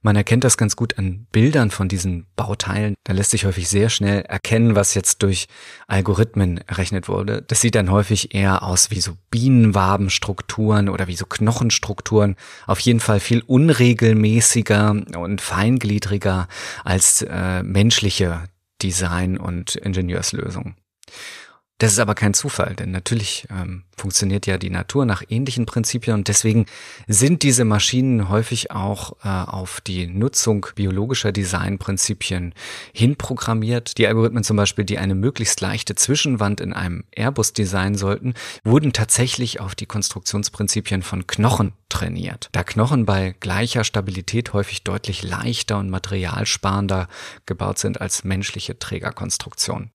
Man 0.02 0.16
erkennt 0.16 0.44
das 0.44 0.58
ganz 0.58 0.76
gut 0.76 0.98
an 0.98 1.28
Bildern 1.32 1.72
von 1.72 1.88
diesen 1.88 2.28
Bauteilen. 2.36 2.96
Da 3.04 3.14
lässt 3.14 3.32
sich 3.32 3.46
häufig 3.46 3.70
sehr 3.70 3.90
schnell 3.90 4.22
erkennen, 4.22 4.76
was 4.76 4.94
jetzt 4.94 5.24
durch 5.24 5.48
Algorithmen 5.88 6.58
errechnet 6.68 7.08
wurde. 7.08 7.42
Das 7.42 7.62
sieht 7.62 7.76
dann 7.76 7.92
häufig 7.92 8.34
eher 8.34 8.64
aus 8.64 8.92
wie 8.92 9.02
so 9.02 9.14
Bienenwabenstrukturen 9.32 10.90
oder 10.90 11.08
wie 11.08 11.16
so 11.16 11.26
Knochenstrukturen. 11.26 12.36
Auf 12.68 12.80
jeden 12.80 13.00
Fall 13.00 13.20
viel 13.20 13.42
unregelmäßiger 13.42 14.92
und 15.18 15.42
feingliedriger 15.42 16.48
als 16.84 17.22
äh, 17.24 17.64
menschliche 17.64 18.44
Design- 18.82 19.38
und 19.38 19.76
Ingenieurslösungen. 19.76 20.76
Das 21.84 21.92
ist 21.92 22.00
aber 22.00 22.16
kein 22.16 22.34
Zufall, 22.34 22.76
denn 22.76 22.92
natürlich 22.92 23.46
ähm, 23.52 23.84
funktioniert 23.98 24.48
ja 24.48 24.58
die 24.58 24.70
Natur 24.70 25.06
nach 25.06 25.22
ähnlichen 25.28 25.66
Prinzipien 25.66 26.16
und 26.16 26.30
deswegen 26.30 26.66
sind 27.10 27.44
diese 27.44 27.66
Maschinen 27.66 28.30
häufig 28.30 28.72
auch 28.72 29.18
äh, 29.22 29.28
auf 29.28 29.82
die 29.82 30.08
Nutzung 30.08 30.66
biologischer 30.76 31.34
Designprinzipien 31.34 32.54
hinprogrammiert. 32.94 33.98
Die 33.98 34.08
Algorithmen 34.08 34.46
zum 34.46 34.56
Beispiel, 34.56 34.86
die 34.86 34.98
eine 34.98 35.14
möglichst 35.14 35.60
leichte 35.60 35.94
Zwischenwand 35.96 36.62
in 36.62 36.72
einem 36.72 37.04
Airbus 37.14 37.52
designen 37.52 37.96
sollten, 37.96 38.34
wurden 38.64 38.94
tatsächlich 38.94 39.60
auf 39.60 39.76
die 39.76 39.86
Konstruktionsprinzipien 39.86 41.04
von 41.04 41.28
Knochen 41.28 41.74
trainiert. 41.90 42.48
Da 42.54 42.64
Knochen 42.64 43.06
bei 43.06 43.36
gleicher 43.42 43.84
Stabilität 43.84 44.54
häufig 44.54 44.84
deutlich 44.84 45.22
leichter 45.22 45.80
und 45.80 45.90
materialsparender 45.90 47.10
gebaut 47.46 47.78
sind 47.78 48.00
als 48.00 48.24
menschliche 48.24 48.80
Trägerkonstruktionen. 48.80 49.92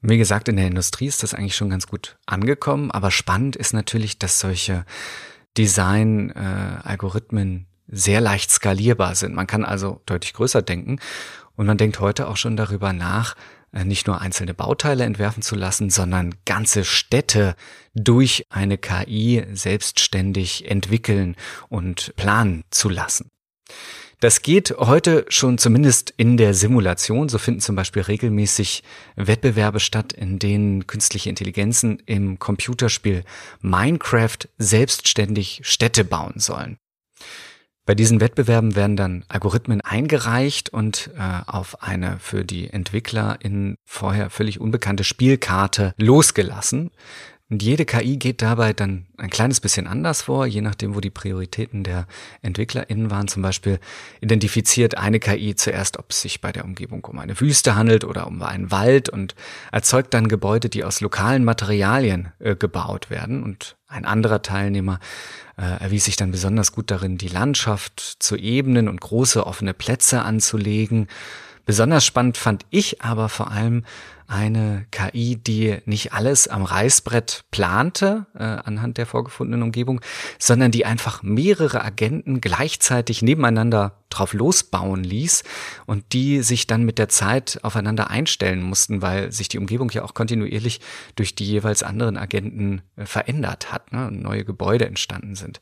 Wie 0.00 0.18
gesagt, 0.18 0.48
in 0.48 0.56
der 0.56 0.68
Industrie 0.68 1.06
ist 1.06 1.24
das 1.24 1.34
eigentlich 1.34 1.56
schon 1.56 1.70
ganz 1.70 1.88
gut 1.88 2.18
angekommen, 2.26 2.92
aber 2.92 3.10
spannend 3.10 3.56
ist 3.56 3.72
natürlich, 3.72 4.18
dass 4.18 4.38
solche 4.38 4.84
Design-Algorithmen 5.56 7.66
sehr 7.88 8.20
leicht 8.20 8.50
skalierbar 8.50 9.16
sind. 9.16 9.34
Man 9.34 9.46
kann 9.46 9.64
also 9.64 10.02
deutlich 10.06 10.34
größer 10.34 10.62
denken 10.62 11.00
und 11.56 11.66
man 11.66 11.78
denkt 11.78 11.98
heute 11.98 12.28
auch 12.28 12.36
schon 12.36 12.56
darüber 12.56 12.92
nach, 12.92 13.34
äh, 13.72 13.84
nicht 13.84 14.06
nur 14.06 14.20
einzelne 14.20 14.54
Bauteile 14.54 15.04
entwerfen 15.04 15.42
zu 15.42 15.56
lassen, 15.56 15.90
sondern 15.90 16.34
ganze 16.44 16.84
Städte 16.84 17.56
durch 17.94 18.46
eine 18.50 18.78
KI 18.78 19.44
selbstständig 19.52 20.70
entwickeln 20.70 21.34
und 21.68 22.14
planen 22.16 22.62
zu 22.70 22.88
lassen. 22.88 23.28
Das 24.20 24.42
geht 24.42 24.74
heute 24.76 25.26
schon 25.28 25.58
zumindest 25.58 26.12
in 26.16 26.36
der 26.36 26.52
Simulation. 26.52 27.28
So 27.28 27.38
finden 27.38 27.60
zum 27.60 27.76
Beispiel 27.76 28.02
regelmäßig 28.02 28.82
Wettbewerbe 29.14 29.78
statt, 29.78 30.12
in 30.12 30.40
denen 30.40 30.88
künstliche 30.88 31.28
Intelligenzen 31.30 32.02
im 32.06 32.40
Computerspiel 32.40 33.22
Minecraft 33.60 34.38
selbstständig 34.58 35.60
Städte 35.62 36.04
bauen 36.04 36.34
sollen. 36.40 36.78
Bei 37.86 37.94
diesen 37.94 38.20
Wettbewerben 38.20 38.74
werden 38.76 38.96
dann 38.96 39.24
Algorithmen 39.28 39.80
eingereicht 39.80 40.68
und 40.68 41.10
äh, 41.16 41.40
auf 41.46 41.82
eine 41.82 42.18
für 42.18 42.44
die 42.44 42.68
Entwickler 42.68 43.38
in 43.40 43.76
vorher 43.86 44.30
völlig 44.30 44.60
unbekannte 44.60 45.04
Spielkarte 45.04 45.94
losgelassen. 45.96 46.90
Und 47.50 47.62
jede 47.62 47.86
KI 47.86 48.18
geht 48.18 48.42
dabei 48.42 48.74
dann 48.74 49.06
ein 49.16 49.30
kleines 49.30 49.60
bisschen 49.60 49.86
anders 49.86 50.22
vor, 50.22 50.46
je 50.46 50.60
nachdem, 50.60 50.94
wo 50.94 51.00
die 51.00 51.08
Prioritäten 51.08 51.82
der 51.82 52.06
EntwicklerInnen 52.42 53.10
waren. 53.10 53.26
Zum 53.26 53.40
Beispiel 53.40 53.80
identifiziert 54.20 54.98
eine 54.98 55.18
KI 55.18 55.56
zuerst, 55.56 55.98
ob 55.98 56.10
es 56.10 56.20
sich 56.20 56.42
bei 56.42 56.52
der 56.52 56.66
Umgebung 56.66 57.02
um 57.06 57.18
eine 57.18 57.40
Wüste 57.40 57.74
handelt 57.74 58.04
oder 58.04 58.26
um 58.26 58.42
einen 58.42 58.70
Wald 58.70 59.08
und 59.08 59.34
erzeugt 59.72 60.12
dann 60.12 60.28
Gebäude, 60.28 60.68
die 60.68 60.84
aus 60.84 61.00
lokalen 61.00 61.42
Materialien 61.42 62.32
äh, 62.38 62.54
gebaut 62.54 63.08
werden. 63.08 63.42
Und 63.42 63.76
ein 63.86 64.04
anderer 64.04 64.42
Teilnehmer 64.42 65.00
äh, 65.56 65.62
erwies 65.62 66.04
sich 66.04 66.16
dann 66.16 66.30
besonders 66.30 66.72
gut 66.72 66.90
darin, 66.90 67.16
die 67.16 67.28
Landschaft 67.28 68.16
zu 68.18 68.36
ebnen 68.36 68.88
und 68.88 69.00
große 69.00 69.46
offene 69.46 69.72
Plätze 69.72 70.20
anzulegen. 70.20 71.08
Besonders 71.68 72.06
spannend 72.06 72.38
fand 72.38 72.64
ich 72.70 73.02
aber 73.02 73.28
vor 73.28 73.50
allem 73.50 73.84
eine 74.26 74.86
KI, 74.90 75.36
die 75.36 75.76
nicht 75.84 76.14
alles 76.14 76.48
am 76.48 76.64
Reißbrett 76.64 77.44
plante 77.50 78.24
äh, 78.34 78.42
anhand 78.42 78.96
der 78.96 79.04
vorgefundenen 79.04 79.62
Umgebung, 79.62 80.00
sondern 80.38 80.70
die 80.70 80.86
einfach 80.86 81.22
mehrere 81.22 81.84
Agenten 81.84 82.40
gleichzeitig 82.40 83.20
nebeneinander 83.20 83.97
drauf 84.10 84.32
losbauen 84.32 85.04
ließ 85.04 85.44
und 85.86 86.12
die 86.12 86.42
sich 86.42 86.66
dann 86.66 86.84
mit 86.84 86.98
der 86.98 87.08
Zeit 87.08 87.60
aufeinander 87.62 88.10
einstellen 88.10 88.62
mussten, 88.62 89.02
weil 89.02 89.32
sich 89.32 89.48
die 89.48 89.58
Umgebung 89.58 89.90
ja 89.90 90.02
auch 90.04 90.14
kontinuierlich 90.14 90.80
durch 91.16 91.34
die 91.34 91.44
jeweils 91.44 91.82
anderen 91.82 92.16
Agenten 92.16 92.82
äh, 92.96 93.06
verändert 93.06 93.72
hat, 93.72 93.92
ne, 93.92 94.08
und 94.08 94.22
neue 94.22 94.44
Gebäude 94.44 94.86
entstanden 94.86 95.34
sind. 95.34 95.60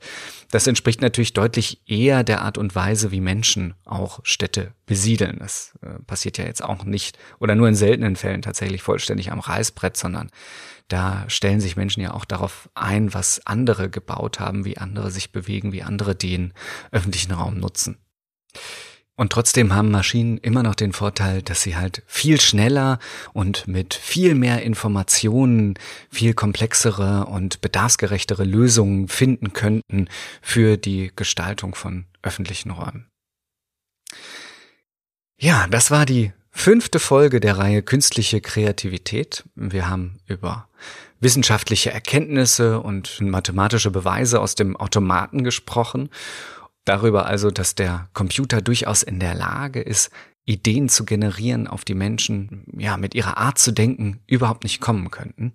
Das 0.51 0.67
entspricht 0.67 1.01
natürlich 1.01 1.33
deutlich 1.33 1.81
eher 1.87 2.25
der 2.25 2.43
Art 2.43 2.59
und 2.59 2.75
Weise, 2.75 3.11
wie 3.11 3.21
Menschen 3.21 3.75
auch 3.85 4.21
Städte 4.23 4.73
besiedeln. 4.87 5.39
Das 5.41 5.75
äh, 5.83 6.01
passiert 6.07 6.39
ja 6.39 6.45
jetzt 6.45 6.63
auch 6.63 6.85
nicht 6.85 7.19
oder 7.39 7.55
nur 7.55 7.69
in 7.69 7.75
seltenen 7.75 8.17
Fällen 8.17 8.43
tatsächlich 8.43 8.83
vollständig 8.83 9.33
am 9.33 9.41
Reißbrett, 9.41 9.97
sondern 9.97 10.31
da 10.89 11.25
stellen 11.29 11.61
sich 11.61 11.77
Menschen 11.77 12.01
ja 12.01 12.15
auch 12.15 12.25
darauf 12.25 12.71
ein, 12.75 13.13
was 13.13 13.45
andere 13.45 13.91
gebaut 13.91 14.39
haben, 14.39 14.65
wie 14.65 14.79
andere 14.79 15.11
sich 15.11 15.33
bewegen, 15.33 15.73
wie 15.73 15.83
andere 15.83 16.15
den 16.15 16.53
öffentlichen 16.93 17.33
Raum 17.33 17.59
nutzen. 17.59 17.99
Und 19.19 19.33
trotzdem 19.33 19.75
haben 19.75 19.91
Maschinen 19.91 20.37
immer 20.37 20.63
noch 20.63 20.75
den 20.75 20.93
Vorteil, 20.93 21.41
dass 21.41 21.63
sie 21.63 21.77
halt 21.77 22.03
viel 22.07 22.39
schneller 22.39 22.99
und 23.33 23.67
mit 23.67 23.95
viel 23.95 24.35
mehr 24.35 24.63
Informationen 24.63 25.75
viel 26.11 26.35
komplexere 26.35 27.25
und 27.25 27.63
bedarfsgerechtere 27.63 28.45
Lösungen 28.45 29.09
finden 29.09 29.55
könnten 29.55 30.09
für 30.43 30.77
die 30.77 31.13
Gestaltung 31.17 31.75
von 31.75 32.05
öffentlichen 32.23 32.71
Räumen. 32.71 33.07
Ja, 35.39 35.67
das 35.71 35.91
war 35.91 36.05
die 36.05 36.33
fünfte 36.51 36.99
Folge 36.99 37.41
der 37.41 37.57
Reihe 37.57 37.83
Künstliche 37.83 38.43
Kreativität. 38.43 39.45
Wir 39.55 39.89
haben 39.89 40.19
über 40.27 40.69
wissenschaftliche 41.21 41.91
Erkenntnisse 41.91 42.81
und 42.81 43.21
mathematische 43.23 43.91
Beweise 43.91 44.41
aus 44.41 44.55
dem 44.55 44.77
Automaten 44.77 45.43
gesprochen 45.43 46.11
Darüber 46.87 47.27
also, 47.27 47.51
dass 47.51 47.75
der 47.75 48.09
Computer 48.15 48.63
durchaus 48.63 49.03
in 49.03 49.21
der 49.21 49.35
Lage 49.35 49.83
ist, 49.83 50.11
Ideen 50.45 50.89
zu 50.89 51.05
generieren, 51.05 51.67
auf 51.67 51.85
die 51.85 51.95
Menschen, 51.95 52.65
ja, 52.79 52.97
mit 52.97 53.17
ihrer 53.17 53.37
Art 53.37 53.59
zu 53.59 53.73
denken 53.73 54.21
überhaupt 54.29 54.63
nicht 54.63 54.81
kommen 54.81 55.11
könnten. 55.11 55.53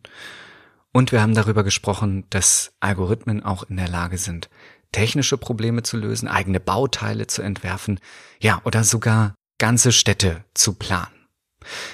Und 0.91 1.13
wir 1.13 1.21
haben 1.21 1.33
darüber 1.33 1.63
gesprochen, 1.63 2.25
dass 2.29 2.73
Algorithmen 2.81 3.43
auch 3.43 3.63
in 3.63 3.77
der 3.77 3.87
Lage 3.87 4.17
sind, 4.17 4.49
technische 4.91 5.37
Probleme 5.37 5.83
zu 5.83 5.95
lösen, 5.95 6.27
eigene 6.27 6.59
Bauteile 6.59 7.27
zu 7.27 7.41
entwerfen, 7.41 8.01
ja, 8.41 8.61
oder 8.65 8.83
sogar 8.83 9.33
ganze 9.57 9.93
Städte 9.93 10.43
zu 10.53 10.73
planen. 10.73 11.20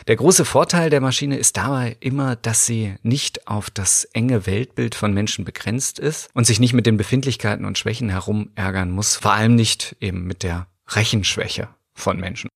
Der 0.07 0.15
große 0.15 0.45
Vorteil 0.45 0.89
der 0.89 1.01
Maschine 1.01 1.37
ist 1.37 1.57
dabei 1.57 1.97
immer, 1.99 2.35
dass 2.35 2.65
sie 2.65 2.95
nicht 3.03 3.47
auf 3.47 3.69
das 3.69 4.05
enge 4.05 4.45
Weltbild 4.45 4.95
von 4.95 5.13
Menschen 5.13 5.45
begrenzt 5.45 5.99
ist 5.99 6.29
und 6.33 6.45
sich 6.45 6.59
nicht 6.59 6.73
mit 6.73 6.85
den 6.85 6.97
Befindlichkeiten 6.97 7.65
und 7.65 7.77
Schwächen 7.77 8.09
herumärgern 8.09 8.91
muss, 8.91 9.15
vor 9.15 9.33
allem 9.33 9.55
nicht 9.55 9.95
eben 9.99 10.25
mit 10.25 10.43
der 10.43 10.67
Rechenschwäche 10.89 11.69
von 11.93 12.19
Menschen. 12.19 12.49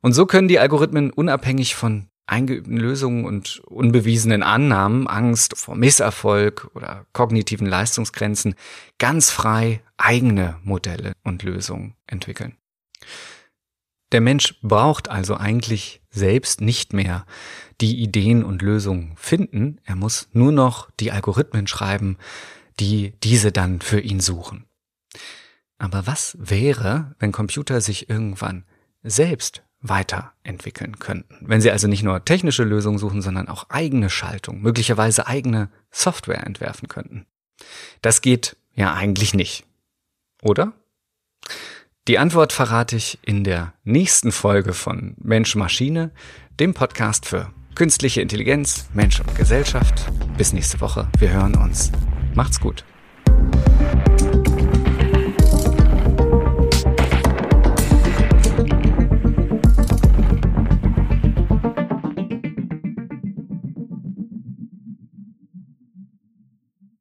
Und 0.00 0.12
so 0.12 0.26
können 0.26 0.48
die 0.48 0.58
Algorithmen 0.58 1.10
unabhängig 1.10 1.74
von 1.74 2.08
eingeübten 2.26 2.76
Lösungen 2.76 3.26
und 3.26 3.60
unbewiesenen 3.66 4.42
Annahmen, 4.42 5.06
Angst 5.06 5.56
vor 5.56 5.76
Misserfolg 5.76 6.70
oder 6.74 7.06
kognitiven 7.12 7.66
Leistungsgrenzen 7.66 8.54
ganz 8.98 9.30
frei 9.30 9.82
eigene 9.96 10.58
Modelle 10.62 11.12
und 11.22 11.42
Lösungen 11.42 11.94
entwickeln. 12.06 12.56
Der 14.12 14.20
Mensch 14.20 14.54
braucht 14.62 15.10
also 15.10 15.36
eigentlich 15.36 16.00
selbst 16.14 16.60
nicht 16.60 16.92
mehr 16.92 17.26
die 17.80 18.00
Ideen 18.00 18.44
und 18.44 18.62
Lösungen 18.62 19.14
finden, 19.16 19.80
er 19.84 19.96
muss 19.96 20.28
nur 20.32 20.52
noch 20.52 20.90
die 21.00 21.12
Algorithmen 21.12 21.66
schreiben, 21.66 22.16
die 22.80 23.12
diese 23.22 23.52
dann 23.52 23.80
für 23.80 24.00
ihn 24.00 24.20
suchen. 24.20 24.64
Aber 25.78 26.06
was 26.06 26.36
wäre, 26.38 27.14
wenn 27.18 27.32
Computer 27.32 27.80
sich 27.80 28.08
irgendwann 28.08 28.64
selbst 29.02 29.62
weiterentwickeln 29.80 30.98
könnten? 30.98 31.36
Wenn 31.40 31.60
sie 31.60 31.70
also 31.70 31.88
nicht 31.88 32.02
nur 32.02 32.24
technische 32.24 32.64
Lösungen 32.64 32.98
suchen, 32.98 33.22
sondern 33.22 33.48
auch 33.48 33.70
eigene 33.70 34.08
Schaltung, 34.08 34.62
möglicherweise 34.62 35.26
eigene 35.26 35.68
Software 35.90 36.46
entwerfen 36.46 36.88
könnten. 36.88 37.26
Das 38.02 38.22
geht 38.22 38.56
ja 38.74 38.94
eigentlich 38.94 39.34
nicht. 39.34 39.64
Oder? 40.42 40.72
Die 42.06 42.18
Antwort 42.18 42.52
verrate 42.52 42.96
ich 42.96 43.18
in 43.22 43.44
der 43.44 43.72
nächsten 43.82 44.30
Folge 44.30 44.74
von 44.74 45.14
Mensch 45.22 45.56
Maschine, 45.56 46.10
dem 46.60 46.74
Podcast 46.74 47.24
für 47.24 47.50
künstliche 47.74 48.20
Intelligenz, 48.20 48.90
Mensch 48.92 49.20
und 49.20 49.34
Gesellschaft. 49.34 50.04
Bis 50.36 50.52
nächste 50.52 50.82
Woche. 50.82 51.08
Wir 51.18 51.30
hören 51.30 51.56
uns. 51.56 51.90
Macht's 52.34 52.60
gut. 52.60 52.84